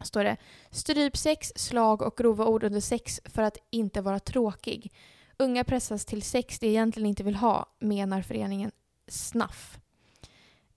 [0.00, 0.36] Står det.
[0.70, 4.92] Strypsex, slag och grova ord under sex för att inte vara tråkig.
[5.38, 8.70] Unga pressas till sex de egentligen inte vill ha, menar föreningen
[9.08, 9.78] SNAF.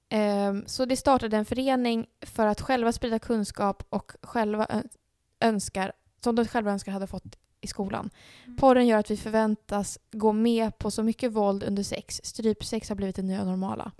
[0.09, 4.67] Ehm, så det startade en förening för att själva sprida kunskap och själva
[5.39, 5.93] önskar,
[6.23, 8.09] som de själva önskar hade fått i skolan.
[8.57, 12.21] Porren gör att vi förväntas gå med på så mycket våld under sex.
[12.23, 13.91] Strypsex har blivit det nya normala.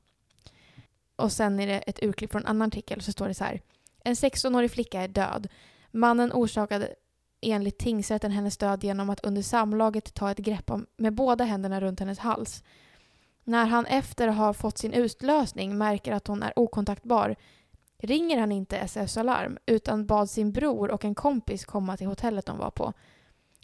[1.16, 3.61] Och sen är det ett urklipp från en annan artikel så står det så här.
[4.03, 5.47] En 16-årig flicka är död.
[5.91, 6.95] Mannen orsakade
[7.41, 11.82] enligt tingsrätten hennes död genom att under samlaget ta ett grepp om, med båda händerna
[11.82, 12.64] runt hennes hals.
[13.43, 17.36] När han efter har fått sin utlösning märker att hon är okontaktbar
[17.97, 22.45] ringer han inte SOS Alarm utan bad sin bror och en kompis komma till hotellet
[22.45, 22.93] de var på.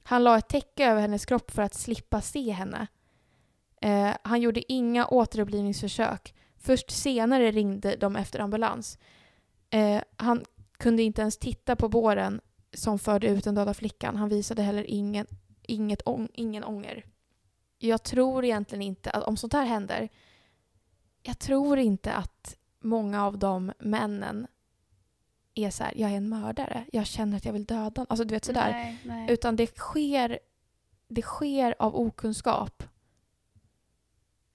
[0.04, 2.88] Han la ett täcke över hennes kropp för att slippa se henne.
[3.82, 6.36] Eh, han gjorde inga återupplivningsförsök.
[6.60, 8.98] Först senare ringde de efter ambulans.
[9.70, 10.46] Eh, han
[10.78, 12.42] kunde inte ens titta på båren
[12.74, 14.16] som förde ut den döda flickan.
[14.16, 15.28] Han visade heller ingen,
[15.62, 17.06] inget ång, ingen ånger.
[17.78, 20.10] Jag tror egentligen inte att om sånt här händer,
[21.24, 24.48] jag tror inte att många av de männen
[25.54, 28.06] är så här, jag är en mördare, jag känner att jag vill döda honom.
[28.10, 28.72] Alltså du vet sådär.
[28.72, 29.32] Nej, nej.
[29.32, 30.40] Utan det sker,
[31.08, 32.84] det sker av okunskap.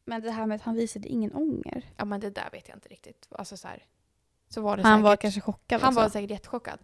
[0.04, 1.90] Men det här med att han visade ingen ånger.
[1.96, 3.26] Ja men det där vet jag inte riktigt.
[3.30, 3.84] Alltså så här,
[4.48, 5.04] så var det Han säkert.
[5.04, 5.80] var kanske chockad.
[5.80, 6.00] Han alltså.
[6.02, 6.78] var säkert jättechockad.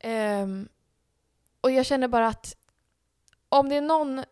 [0.00, 0.68] Ehm,
[1.60, 2.56] och jag känner bara att
[3.48, 4.24] om det är någon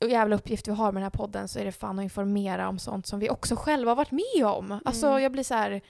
[0.00, 2.78] jävla uppgift vi har med den här podden så är det fan att informera om
[2.78, 4.80] sånt som vi också själva har varit med om.
[4.84, 5.22] Alltså Mm.
[5.22, 5.80] jag blir så här.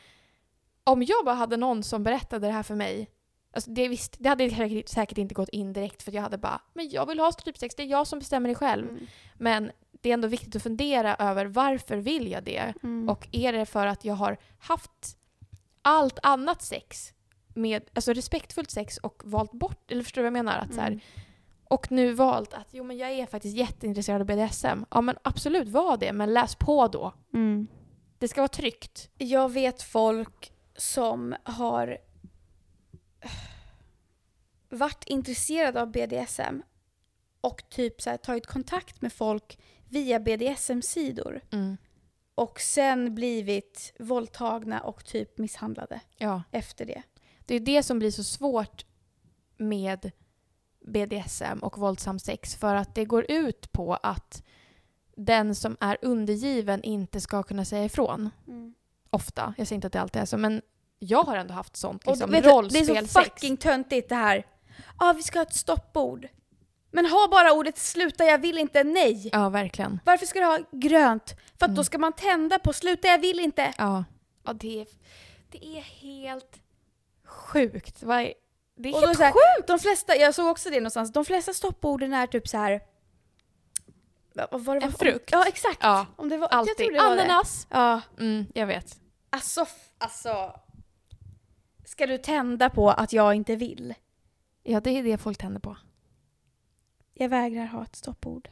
[0.85, 3.11] Om jag bara hade någon som berättade det här för mig.
[3.53, 6.61] Alltså det, visst, det hade säkert, säkert inte gått in direkt för jag hade bara
[6.73, 8.89] men jag vill ha strypsex, det är jag som bestämmer det själv.
[8.91, 9.07] Mm.
[9.35, 9.71] Men
[10.01, 12.75] det är ändå viktigt att fundera över varför vill jag det?
[12.83, 13.09] Mm.
[13.09, 15.17] Och är det för att jag har haft
[15.83, 17.13] allt annat sex
[17.55, 20.59] med alltså respektfullt sex och valt bort, eller förstår du vad jag menar?
[20.59, 21.01] Att så här, Mm.
[21.65, 24.85] och nu valt att jo men jag är faktiskt jätteintresserad av BDSM.
[24.91, 27.13] Ja men absolut var det, men läs på då.
[27.35, 27.67] Mm.
[28.19, 29.11] Det ska vara tryggt.
[29.19, 31.99] Jag vet folk som har
[34.69, 36.63] varit intresserade av BDSM
[37.41, 39.59] och typ så här, tagit kontakt med folk
[39.89, 41.41] via BDSM-sidor
[42.35, 46.43] och sen blivit våldtagna och typ misshandlade Ja.
[46.51, 47.03] efter det.
[47.47, 48.85] Det är det som blir så svårt
[49.57, 50.11] med
[50.87, 54.43] BDSM och våldsam sex för att det går ut på att
[55.17, 58.31] den som är undergiven inte ska kunna säga ifrån.
[59.11, 59.55] Ofta.
[59.59, 60.63] Jag säger inte att det alltid är så, men
[60.99, 64.47] jag har ändå haft sånt liksom, du, det är så fucking töntigt det här.
[64.99, 66.29] Ja, vi ska ha ett stoppord.
[67.03, 69.29] Men ha bara ordet sluta, jag vill inte, nej.
[69.33, 70.01] Ja, verkligen.
[70.05, 71.31] Varför ska du ha grönt?
[71.31, 71.75] För att Mm.
[71.75, 73.75] då ska man tända på sluta, jag vill inte.
[73.79, 74.05] Ja.
[74.45, 74.87] ja det, är,
[75.51, 76.61] det är helt
[77.25, 78.03] sjukt.
[78.03, 78.33] Vad är,
[78.77, 79.69] det är Och då helt så här, sjukt!
[79.69, 82.81] De flesta, jag såg också det någonstans, de flesta stopporden är typ så här.
[84.35, 84.81] Vad vad var det?
[84.81, 85.29] En om- frukt.
[85.33, 85.79] Ja, exakt.
[85.81, 86.77] Ja, Om det var, Jag Alltid.
[86.77, 87.23] tror det var det.
[87.23, 87.67] Ananas!
[87.71, 88.01] Ja.
[88.19, 89.01] Mm, jag vet.
[89.31, 90.61] Alltså, f- alltså.
[91.85, 93.95] Ska du tända på att jag inte vill?
[94.63, 95.77] Ja, det är det folk tänder på.
[97.19, 98.49] Jag vägrar ha ett stoppord.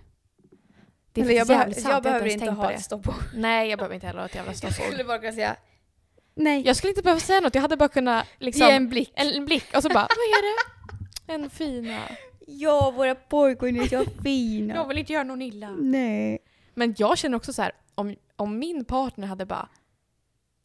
[1.13, 1.93] Det är jag, faktiskt behö- jävligt sant.
[1.95, 3.15] jag behöver inte ha ett stoppord.
[3.35, 4.87] Nej, jag behöver inte heller ha ett jävla Jag stoppord.
[4.87, 5.57] skulle bara kunna säga
[6.35, 6.63] nej.
[6.67, 8.67] Jag skulle inte behöva säga något, jag hade bara kunnat liksom...
[8.67, 9.13] Ge en blick.
[9.17, 11.33] en, en blick och så bara, vad är det?
[11.33, 12.01] En fina.
[12.47, 14.75] Ja, våra pojkar är så fina.
[14.75, 15.71] Jag vill inte göra någon illa.
[15.71, 16.39] Nej.
[16.75, 19.69] Men jag känner också så här, om, om min partner hade bara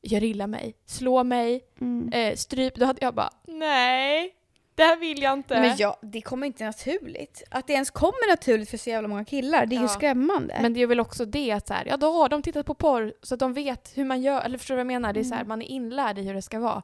[0.03, 2.13] gör illa mig, slå mig, Mm.
[2.13, 4.35] eh, stryp, då hade jag bara nej,
[4.75, 5.61] det här vill jag inte.
[5.61, 7.43] Men ja, det kommer inte naturligt.
[7.51, 9.89] Att det ens kommer naturligt för så jävla många killar, det är ju Ja.
[9.89, 10.57] skrämmande.
[10.61, 12.73] Men det är väl också det att så här, ja då har de tittat på
[12.73, 15.13] porr så att de vet hur man gör, eller förstår du vad jag menar?
[15.13, 15.47] Det är så här, Mm.
[15.49, 16.83] man är inlärd i hur det ska vara.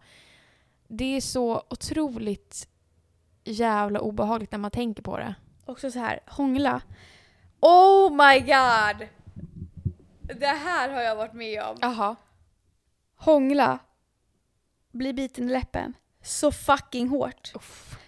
[0.87, 2.67] Det är så otroligt
[3.43, 5.35] jävla obehagligt när man tänker på det.
[5.65, 6.81] Också så här, hångla.
[7.59, 9.07] Oh my god!
[10.39, 11.77] Det här har jag varit med om.
[11.81, 12.15] Jaha.
[13.15, 13.79] Hångla.
[14.91, 15.93] Bli biten i läppen.
[16.27, 17.51] Så fucking hårt.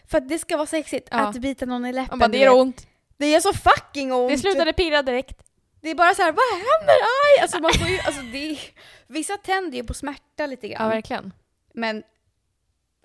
[0.06, 1.18] För att det ska vara sexigt Ja.
[1.18, 2.20] att bita någon i läppen.
[2.20, 2.88] Bara, det gör ont.
[3.18, 4.32] Det gör så fucking ont!
[4.32, 5.44] Det slutade pirra direkt.
[5.82, 6.94] Det är bara så här, vad händer?
[6.94, 7.42] Aj!
[7.42, 8.60] Alltså man får ju, alltså det är,
[9.08, 10.90] vissa tänder ju på smärta lite Ja, grann.
[10.90, 11.34] verkligen.
[11.74, 12.04] men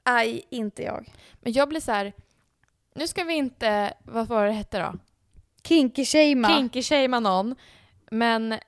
[0.03, 1.12] aj, inte jag.
[1.35, 2.12] Men jag blir så här.
[2.95, 4.95] nu ska vi inte, vad var det hette då?
[5.62, 6.49] Kinky-shamea.
[6.57, 7.55] Kinky-shamea någon.
[8.11, 8.59] Men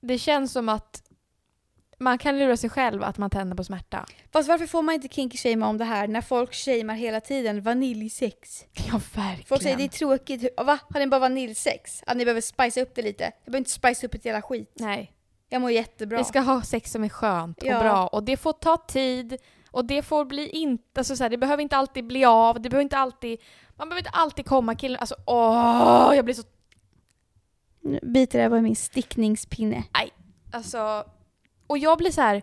[0.00, 1.02] det känns som att
[1.98, 4.06] man kan lura sig själv att man tänder på smärta.
[4.36, 8.64] Fast varför får man inte kinky-shamea om det här när folk shamear hela tiden vaniljsex?
[8.74, 9.46] Ja, verkligen.
[9.46, 10.78] Folk säger det är tråkigt, va?
[10.90, 12.02] Har ni bara vaniljsex?
[12.06, 13.24] Att ni behöver spice upp det lite?
[13.24, 14.72] Jag behöver inte spice upp ett jävla skit.
[14.74, 15.12] Nej.
[15.48, 16.18] Jag mår jättebra.
[16.18, 17.76] Vi ska ha sex som är skönt Ja.
[17.76, 19.36] och bra och det får ta tid
[19.70, 22.70] och det får bli inte, alltså så här, det behöver inte alltid bli av, det
[22.70, 23.38] behöver inte alltid,
[23.76, 26.42] man behöver inte alltid komma killen, alltså åh, jag blir så,
[27.80, 29.84] Nu biter det var min stickningspinne.
[30.52, 31.04] alltså,
[31.66, 32.42] och jag blir så här.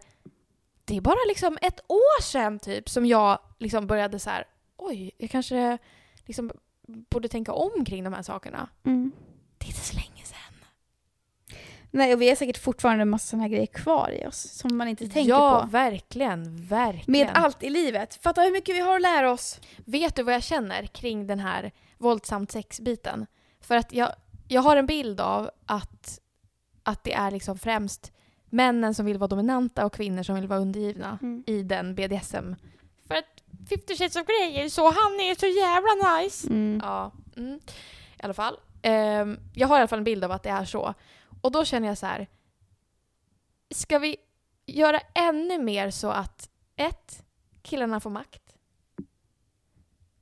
[0.85, 4.47] Det är bara liksom ett år sedan typ som jag liksom började så här.
[4.77, 5.77] oj, jag kanske
[6.25, 6.51] liksom
[6.87, 8.69] borde tänka om kring de här sakerna.
[8.85, 9.11] Mm.
[9.57, 10.37] Det är inte så länge sedan.
[11.91, 14.77] Nej, och vi har säkert fortfarande en massa sådana här grejer kvar i oss som
[14.77, 15.71] man inte tänker ja, på.
[15.71, 16.65] verkligen.
[16.65, 17.27] Verkligen.
[17.27, 18.15] Med allt i livet.
[18.15, 19.59] Fatta hur mycket vi har att lära oss.
[19.85, 23.25] Vet du vad jag känner kring den här våldsamt sex-biten?
[23.61, 24.09] För att jag,
[24.47, 26.19] jag har en bild av att,
[26.83, 28.11] att det är liksom främst
[28.53, 31.43] männen som vill vara dominanta och kvinnor som vill vara undergivna Mm.
[31.47, 32.55] i den BDSM.
[33.07, 36.47] För att 50 Shades of Grey är så, han är så jävla nice.
[36.47, 36.79] Mm.
[36.83, 37.55] Ja, mm.
[38.19, 38.57] i alla fall.
[38.81, 40.93] Ehm, jag har i alla fall en bild av att det är så.
[41.41, 42.27] Och då känner jag så här.
[43.75, 44.15] Ska vi
[44.65, 47.23] göra ännu mer så att ett,
[47.61, 48.55] killarna får makt.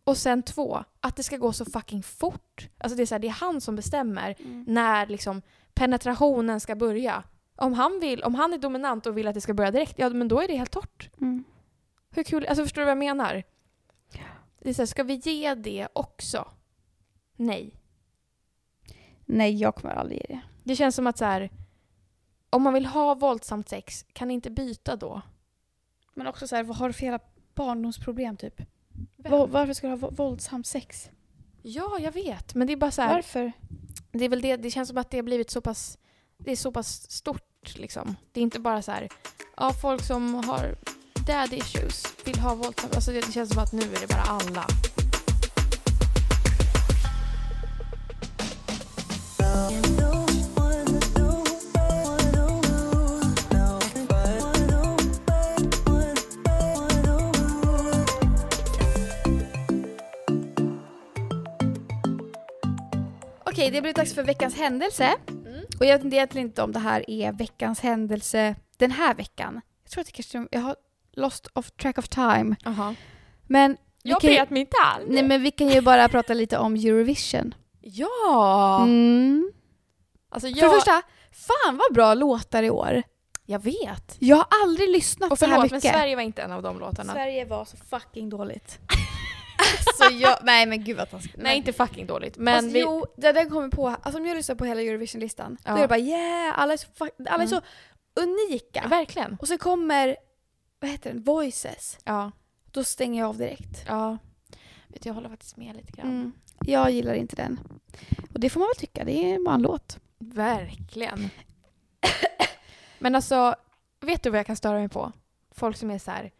[0.04, 2.68] Och sen två, att det ska gå så fucking fort.
[2.78, 4.66] Alltså det är, så här, det är han som bestämmer Mm.
[4.68, 5.42] när liksom
[5.74, 7.24] penetrationen ska börja.
[7.62, 10.10] Om han, vill, om han är dominant och vill att det ska börja direkt, ja
[10.10, 11.10] men då är det helt torrt.
[11.22, 11.44] Mm.
[12.10, 13.44] Hur kul, alltså förstår du vad jag menar?
[14.60, 16.48] Det är så här, ska vi ge det också?
[17.36, 17.76] Nej.
[19.26, 20.42] Nej, jag kommer aldrig ge det.
[20.64, 21.50] Det känns som att så här,
[22.50, 25.22] om man vill ha våldsamt sex, kan ni inte byta då?
[26.14, 27.20] Men också så här, vad har du för jävla
[27.56, 28.62] barndomsproblem typ?
[29.18, 29.32] Vem?
[29.32, 31.10] Va- varför ska du ha vå- våldsam sex?
[31.62, 32.56] Ja, jag vet.
[32.56, 33.52] Men det är bara så här, Varför?
[34.12, 35.98] det är väl det, det känns som att det har blivit så pass,
[36.38, 38.16] det är så pass stort liksom.
[38.32, 39.10] Det är inte bara så här,
[39.58, 40.76] ja folk som har
[41.28, 42.96] daddy issues vill ha våldtäkt.
[42.96, 44.66] alltså det, känns som att nu är det bara alla.
[63.46, 65.16] Okej, det har blivit dags för veckans händelse.
[65.82, 69.62] Och jag vet egentligen inte om det här är veckans händelse den här veckan.
[69.84, 70.76] Jag tror att det kanske, jag har
[71.12, 72.56] lost off track of time.
[72.64, 72.96] Jaha.
[73.48, 75.06] Men Jag vet mig inte alls.
[75.08, 77.56] Nej men vi kan ju bara prata lite om Eurovision.
[77.82, 78.82] Ja!
[78.84, 79.52] Mm.
[80.30, 81.02] Alltså För jag, det första,
[81.32, 83.04] fan vad bra låtar i år.
[83.46, 84.16] jag vet.
[84.20, 85.84] Jag har aldrig lyssnat Och så här förlåt, mycket.
[85.84, 87.14] men Sverige var inte en av de låtarna.
[87.14, 88.80] Sverige var så fucking dåligt.
[89.88, 91.36] alltså jag, nej men gud vad taskigt.
[91.38, 92.38] Nej, inte fucking dåligt.
[92.38, 95.58] Men alltså, vi, Jo, det där kommer på, alltså om jag lyssnar på hela Eurovision-listan,
[95.66, 95.72] Ja.
[95.72, 97.48] då är det bara yeah, alla är så, fuck, alla är Mm.
[97.48, 97.62] så
[98.22, 98.88] unika.
[98.88, 99.38] verkligen.
[99.42, 100.18] Och så kommer,
[100.80, 101.98] vad heter den, Voices.
[102.04, 102.32] Ja.
[102.72, 103.86] Då stänger jag av direkt.
[103.88, 104.18] ja.
[104.88, 106.08] Vet du, jag håller faktiskt med lite grann.
[106.10, 106.32] Mm.
[106.66, 107.60] Jag gillar inte den.
[108.34, 110.00] Och det får man väl tycka, det är bara en låt.
[110.20, 111.30] Verkligen.
[113.00, 113.56] Men alltså,
[114.02, 115.12] vet du vad jag kan störa mig på?
[115.52, 116.32] Folk som är så här.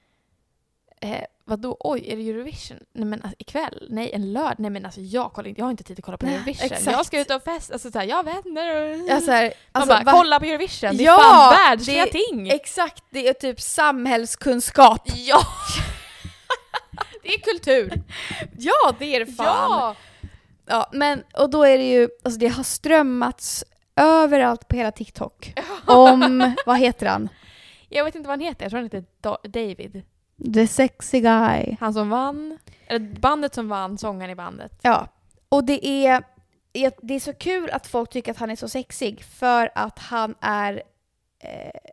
[1.02, 2.78] Eh, vadå, oj, är det Eurovision?
[2.94, 3.88] Nej men alltså, ikväll?
[3.90, 4.56] Nej, en lördag?
[4.58, 6.66] Nej men alltså jag kollar inte, jag har inte tid att kolla på Nej, Eurovision.
[6.66, 6.86] exakt.
[6.92, 9.10] Jag ska ut och festa, alltså såhär, jag har vänner och...
[9.10, 12.06] Jag så här, Man alltså, bara, va- kolla på Eurovision, det är Ja, fan världsliga
[12.06, 12.50] ting!
[12.50, 15.02] Exakt, det är typ samhällskunskap.
[15.16, 15.42] Ja!
[17.24, 18.02] det är kultur!
[18.58, 19.96] Ja, det är det Ja!
[20.66, 23.64] Ja, men och då är det ju, alltså det har strömmats
[23.96, 25.54] överallt på hela TikTok
[25.86, 27.30] om, vad heter han?
[27.90, 30.04] Jag vet inte vad han heter, jag tror han heter Da- David.
[30.54, 31.78] The sexy guy.
[31.80, 34.80] Han som vann, eller bandet som vann, sångaren i bandet.
[34.82, 35.08] Ja,
[35.50, 36.24] och det är,
[37.02, 40.36] det är så kul att folk tycker att han är så sexig för att han
[40.42, 40.84] är
[41.40, 41.92] eh,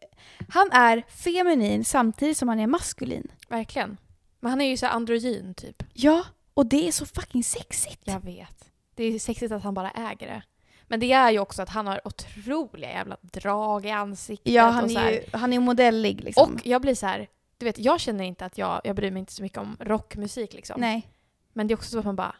[0.49, 3.33] han är feminin samtidigt som han är maskulin.
[3.49, 3.97] Verkligen.
[4.41, 5.83] Men han är ju så androgyn typ.
[5.93, 6.25] Ja,
[6.55, 8.03] och det är så fucking sexigt.
[8.05, 8.71] Jag vet.
[8.95, 10.43] Det är sexigt att han bara äger det.
[10.87, 14.53] Men det är ju också att han har otroliga jävla drag i ansiktet.
[14.53, 16.55] Ja, han och så är ju han är modellig liksom.
[16.55, 17.29] Och jag blir så här,
[17.59, 20.53] du vet, jag känner inte att jag, jag bryr mig inte så mycket om rockmusik
[20.53, 20.81] liksom.
[20.81, 21.09] Nej.
[21.53, 22.35] Men det är också så att man bara,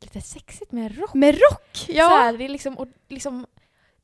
[0.00, 1.14] lite sexigt med rock.
[1.14, 1.68] Med rock!
[1.72, 2.08] Så Ja.
[2.08, 3.46] här, det är liksom, och, liksom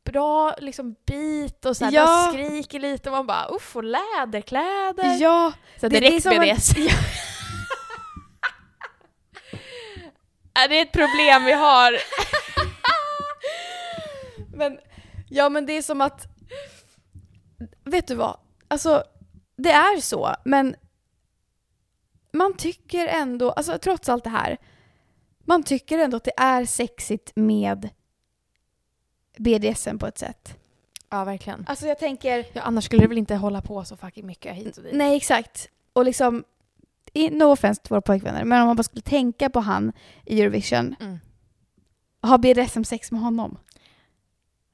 [0.05, 2.31] bra liksom beat och så här, Ja.
[2.33, 5.17] skriker lite och man bara uff, och läderkläder.
[5.21, 5.53] Ja.
[5.81, 6.71] Så Det- det är direkt en- BDS.
[10.55, 11.93] är det ett problem vi har?
[14.57, 14.79] Men,
[15.29, 16.27] ja men det är som att,
[17.85, 18.39] vet du vad?
[18.69, 19.05] Alltså,
[19.57, 20.76] det är så, men
[22.32, 24.57] man tycker ändå, alltså trots allt det här,
[25.44, 27.88] man tycker ändå att det är sexigt med
[29.38, 30.57] BDSM på ett sätt.
[31.11, 31.64] Ja, verkligen.
[31.68, 34.76] Alltså jag tänker, Ja, annars skulle det väl inte hålla på så fucking mycket hit
[34.76, 34.94] och dit.
[34.94, 35.68] nej exakt.
[35.92, 36.44] Och liksom,
[37.30, 39.92] no offense till våra pojkvänner, men om man bara skulle tänka på han
[40.24, 41.18] i Eurovision, Mm.
[42.22, 43.59] ha BDSM-sex med honom.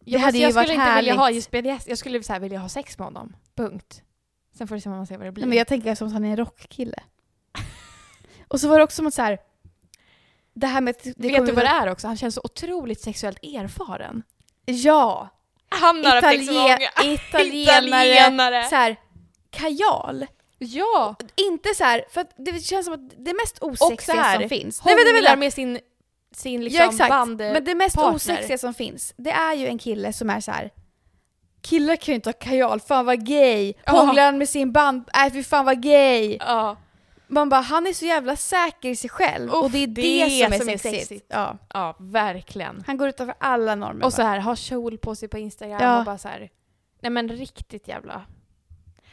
[0.04, 1.36] Det hade ju jag varit skulle inte vilja ha härligt.
[1.36, 3.36] just BDS, jag skulle så här vilja ha sex med honom.
[3.54, 4.02] Punkt.
[4.52, 5.46] Sen får vi se vad man det blir.
[5.46, 7.02] Men jag tänker som att han är en rockkille.
[8.48, 9.38] Och så var det också att så här,
[10.54, 10.94] det här med...
[11.16, 12.06] Det Vet du vad det är också?
[12.06, 14.22] Han känns så otroligt sexuellt erfaren.
[14.64, 15.28] Ja!
[15.68, 18.64] Han Italien, italienare, Italienare.
[18.64, 18.96] så här,
[19.50, 20.26] kajal.
[20.58, 21.16] Ja!
[21.34, 24.80] Inte så här, för det känns som att det mest Och så osexiga som finns.
[24.80, 25.36] Hånglar vänta, vänta.
[25.36, 25.78] med sin,
[26.34, 27.38] sin liksom ja exakt, band...
[27.38, 28.14] men det mest partner.
[28.14, 30.70] osexiga som finns, det är ju en kille som är så här
[31.62, 33.74] killar kan ju inte ha kajal, fan vad gay.
[33.86, 36.36] Hånglar han med sin band, nej fy fan vad gay.
[36.40, 36.76] Ja.
[37.26, 40.58] Man bara, han är så jävla säker i sig själv och Uff, det är det,
[40.60, 41.26] som, är, sexigt.
[41.28, 41.58] Ja.
[41.74, 42.84] ja, verkligen.
[42.86, 44.04] Han går utanför alla normer.
[44.04, 45.98] Och så här, ha kjol på sig på Instagram Ja.
[45.98, 46.50] och bara så här.
[47.00, 48.22] Nej men riktigt jävla...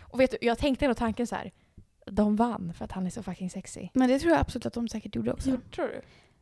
[0.02, 1.52] Och vet du, jag tänkte ändå tanken så här.
[2.06, 3.90] De vann för att han är så fucking sexy.
[3.94, 5.50] Men det tror jag absolut att de säkert gjorde också.
[5.76, 6.02] Tror du?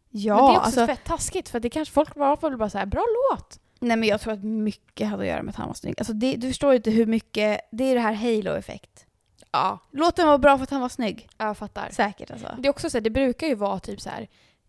[0.10, 2.70] Ja, men det är också alltså, fett taskigt för det kanske folk var väl bara
[2.70, 3.60] så här, bra låt.
[3.80, 5.96] Nej men jag tror att mycket hade att göra med att han var snygg.
[5.98, 9.06] Alltså det, du förstår inte hur mycket, det är det här halo-effekt.
[9.52, 9.80] Ja.
[9.92, 11.28] Låten var bra för att han var snygg.
[11.38, 11.90] Jag fattar.
[11.92, 12.56] Säkert alltså.
[12.60, 14.28] Det är också så här, det brukar ju vara typ så här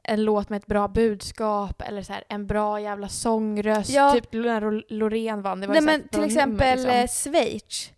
[0.08, 3.90] en låt med ett bra budskap eller så här, en bra jävla sångröst.
[3.90, 4.12] Ja.
[4.12, 5.60] Typ när Lo- Loreen vann.
[5.60, 7.32] Det var Nej här men till exempel nummer, eh, liksom.
[7.32, 7.92] Schweiz.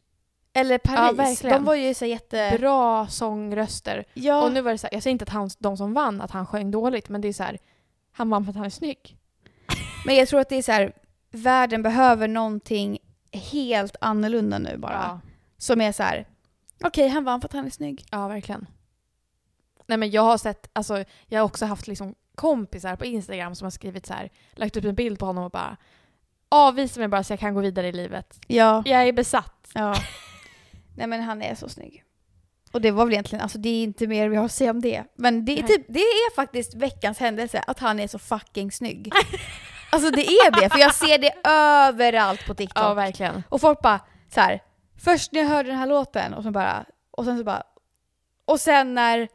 [0.53, 1.19] Eller Paris.
[1.19, 1.57] verkligen.
[1.57, 2.57] de var ju så jätte...
[2.59, 4.05] Bra sångröster.
[4.15, 6.21] Ja, Och nu var det så här, jag säger inte att han, de som vann,
[6.21, 7.59] att han sjöng dåligt, men det är så här,
[8.13, 9.18] han vann för att han är snygg.
[10.07, 10.93] Men jag tror att det är så här,
[11.31, 12.99] världen behöver någonting
[13.33, 14.93] helt annorlunda nu bara.
[14.93, 15.21] Ja.
[15.59, 16.27] Som är så här.
[16.85, 18.05] okej han vann för att han är snygg.
[18.11, 18.67] ja, verkligen.
[19.87, 23.67] Nej men jag har sett, alltså jag har också haft liksom kompisar på Instagram som
[23.67, 25.77] har skrivit så här, lagt upp en bild på honom och bara
[26.49, 28.41] avvisa mig bara så jag kan gå vidare i livet.
[28.47, 28.83] Ja.
[28.87, 29.69] Jag är besatt.
[29.75, 29.95] ja.
[30.97, 32.05] Nej men han är så snygg.
[32.73, 34.81] Och det var väl egentligen, alltså det är inte mer vi har att säga om
[34.81, 35.05] det.
[35.15, 39.13] Men det är, typ, det är faktiskt veckans händelse att han är så fucking snygg.
[39.91, 42.85] alltså det är det, för jag ser det överallt på TikTok.
[42.85, 43.43] Ja, verkligen.
[43.49, 44.01] Och folk bara
[44.35, 44.63] så här.
[45.05, 47.63] först när jag hörde den här låten och, så bara, och sen så bara,
[48.45, 49.29] och sen när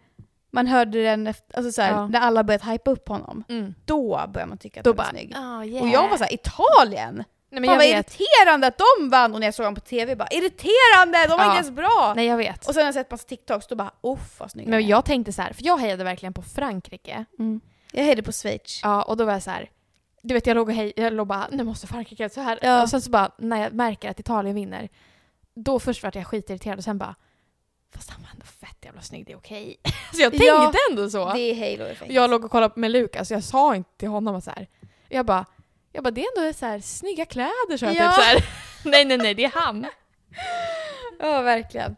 [0.52, 2.08] man hörde den, efter, alltså så här, Ja.
[2.08, 3.74] när alla började hypa upp honom, Mm.
[3.86, 5.36] då började man tycka att Då han bara, var snygg.
[5.38, 5.84] oh, yeah.
[5.84, 7.24] Och jag var så här, Italien!
[7.50, 8.20] Nej men Fan jag vad vet.
[8.20, 9.34] irriterande att de vann!
[9.34, 11.26] Och när jag såg dem på TV bara, irriterande!
[11.28, 11.46] De var Ja.
[11.46, 12.14] inte ens bra!
[12.16, 12.68] Nej jag vet.
[12.68, 14.90] Och sen har jag sett massa TikToks, då bara, uff vad snygga Men de är."
[14.90, 17.26] jag tänkte så här, för jag hejade verkligen på Frankrike.
[17.40, 17.62] Mm.
[17.92, 18.80] Jag hejade på Schweiz.
[18.84, 19.70] Ja, och då var jag så här.
[20.26, 22.60] Du vet jag låg och hej, jag låg bara, nu måste Frankrike så här.
[22.62, 22.84] Ja.
[22.84, 24.90] Och sen så bara, när jag märker att Italien vinner,
[25.56, 27.16] då först vart jag skitirriterad och sen bara,
[27.96, 29.78] fast han var ändå fett jävla snygg, det är okej.
[30.14, 31.34] så jag tänkte Ja, ändå så.
[31.34, 32.12] Det är halo-effekt.
[32.12, 34.68] Jag låg och kollade med Lukas och jag sa inte till honom att så här.
[35.10, 35.46] Jag bara,
[35.92, 38.08] jag bara det är ändå så här snygga kläder så jag Ja.
[38.12, 38.46] typ så här.
[38.92, 39.86] Nej nej nej, det är han.
[41.20, 41.96] Ja, verkligen.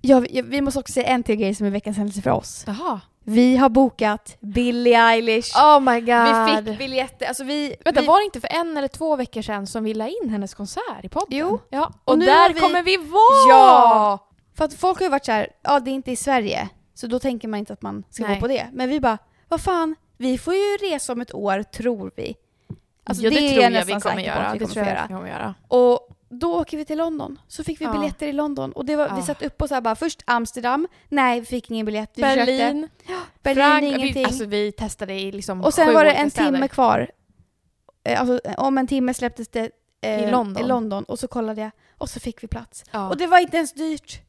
[0.00, 2.64] Ja, vi, vi måste också säga en till grej som är veckans händelse för oss.
[2.66, 3.00] Jaha.
[3.28, 5.56] Vi har bokat Billie Eilish.
[5.56, 6.64] Oh my god.
[6.64, 7.76] vi fick biljetter, alltså vi...
[7.84, 10.30] Vänta, vi, var det inte för en eller två veckor sedan som vi la in
[10.30, 11.38] hennes konsert i podden?
[11.38, 11.60] Jo.
[11.70, 13.48] Ja, och, Och nu där vi- kommer vi vara!
[13.48, 14.18] Ja!
[14.56, 17.06] För att folk har ju varit så här, ja det är inte i Sverige, så
[17.06, 18.34] då tänker man inte att man ska Nej.
[18.34, 18.66] gå på det.
[18.72, 19.18] Men vi bara,
[19.48, 22.34] vad fan, vi får ju resa om ett år, tror vi.
[23.04, 24.52] Alltså ja, det, är tror jag vi kommer göra.
[24.58, 25.06] Det tror jag göra.
[25.08, 25.54] vi kommer göra.
[25.68, 27.38] Och då åker vi till London.
[27.48, 27.92] Så fick vi Ja.
[27.92, 28.72] biljetter i London.
[28.72, 29.22] Och det var, vi Ja.
[29.22, 32.10] satt upp på så här bara, först Amsterdam, nej vi fick ingen biljett.
[32.14, 32.44] Vi försökte.
[32.46, 32.88] Berlin,
[33.42, 34.12] Berlin, Frank- ingenting.
[34.14, 36.50] Vi, alltså vi testade i liksom och sen var det en städer.
[36.52, 37.10] timme kvar.
[38.04, 39.70] Eh, Alltså, om en timme släpptes det
[40.00, 40.64] eh, I London.
[40.64, 41.04] i London.
[41.04, 42.84] Och så kollade jag och så fick vi plats.
[42.90, 43.08] Ja.
[43.08, 44.20] Och det var inte ens dyrt.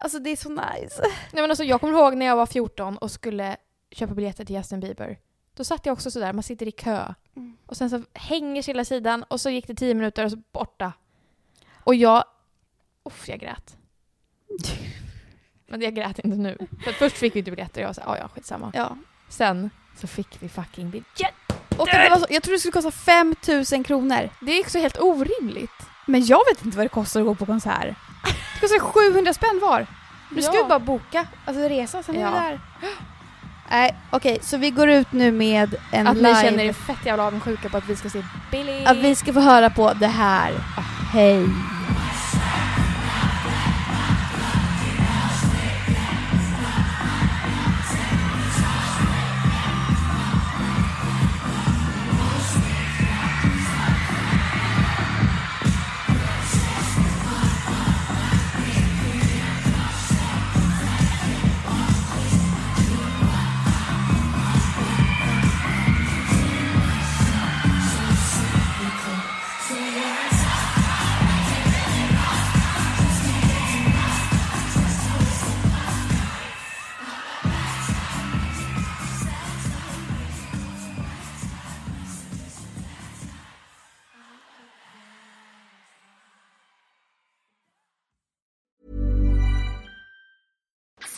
[0.00, 1.00] Alltså det är så nice.
[1.02, 3.56] Nej, men alltså, jag kommer ihåg när jag var 14 och skulle
[3.90, 5.18] köpa biljetter till Justin Bieber.
[5.56, 7.14] Då satt jag också sådär, man sitter i kö.
[7.36, 7.56] Mm.
[7.66, 10.92] Och sen så hänger hela sidan och så gick det 10 minuter och så borta.
[11.84, 12.24] Och jag...
[13.04, 13.76] Uff, jag grät.
[15.68, 16.58] Men jag grät inte nu.
[16.84, 18.70] För först fick vi inte biljetter och jag såhär, "Ja, ja skitsamma.
[18.74, 18.96] Ja.
[19.28, 19.70] Sen
[20.00, 21.52] så fick vi fucking biljett.
[21.78, 24.28] Och det var så, jag trodde det skulle kosta 5000 kronor.
[24.40, 25.70] Det är också helt orimligt.
[26.06, 27.94] Men jag vet inte vad det kostar att gå på konsert.
[28.54, 29.86] Det kostar 700 spänn var.
[30.30, 30.62] Du ska Ja.
[30.62, 32.30] ju bara boka, alltså resa, sen är Ja.
[32.30, 32.60] vi där.
[33.72, 36.28] Nej, okej, så vi går ut nu med en Att live...
[36.34, 38.84] ni känner er fett jävla avundsjuka på att vi ska se Billy.
[38.84, 40.52] Att vi ska få höra på det här.
[41.12, 41.46] Hej.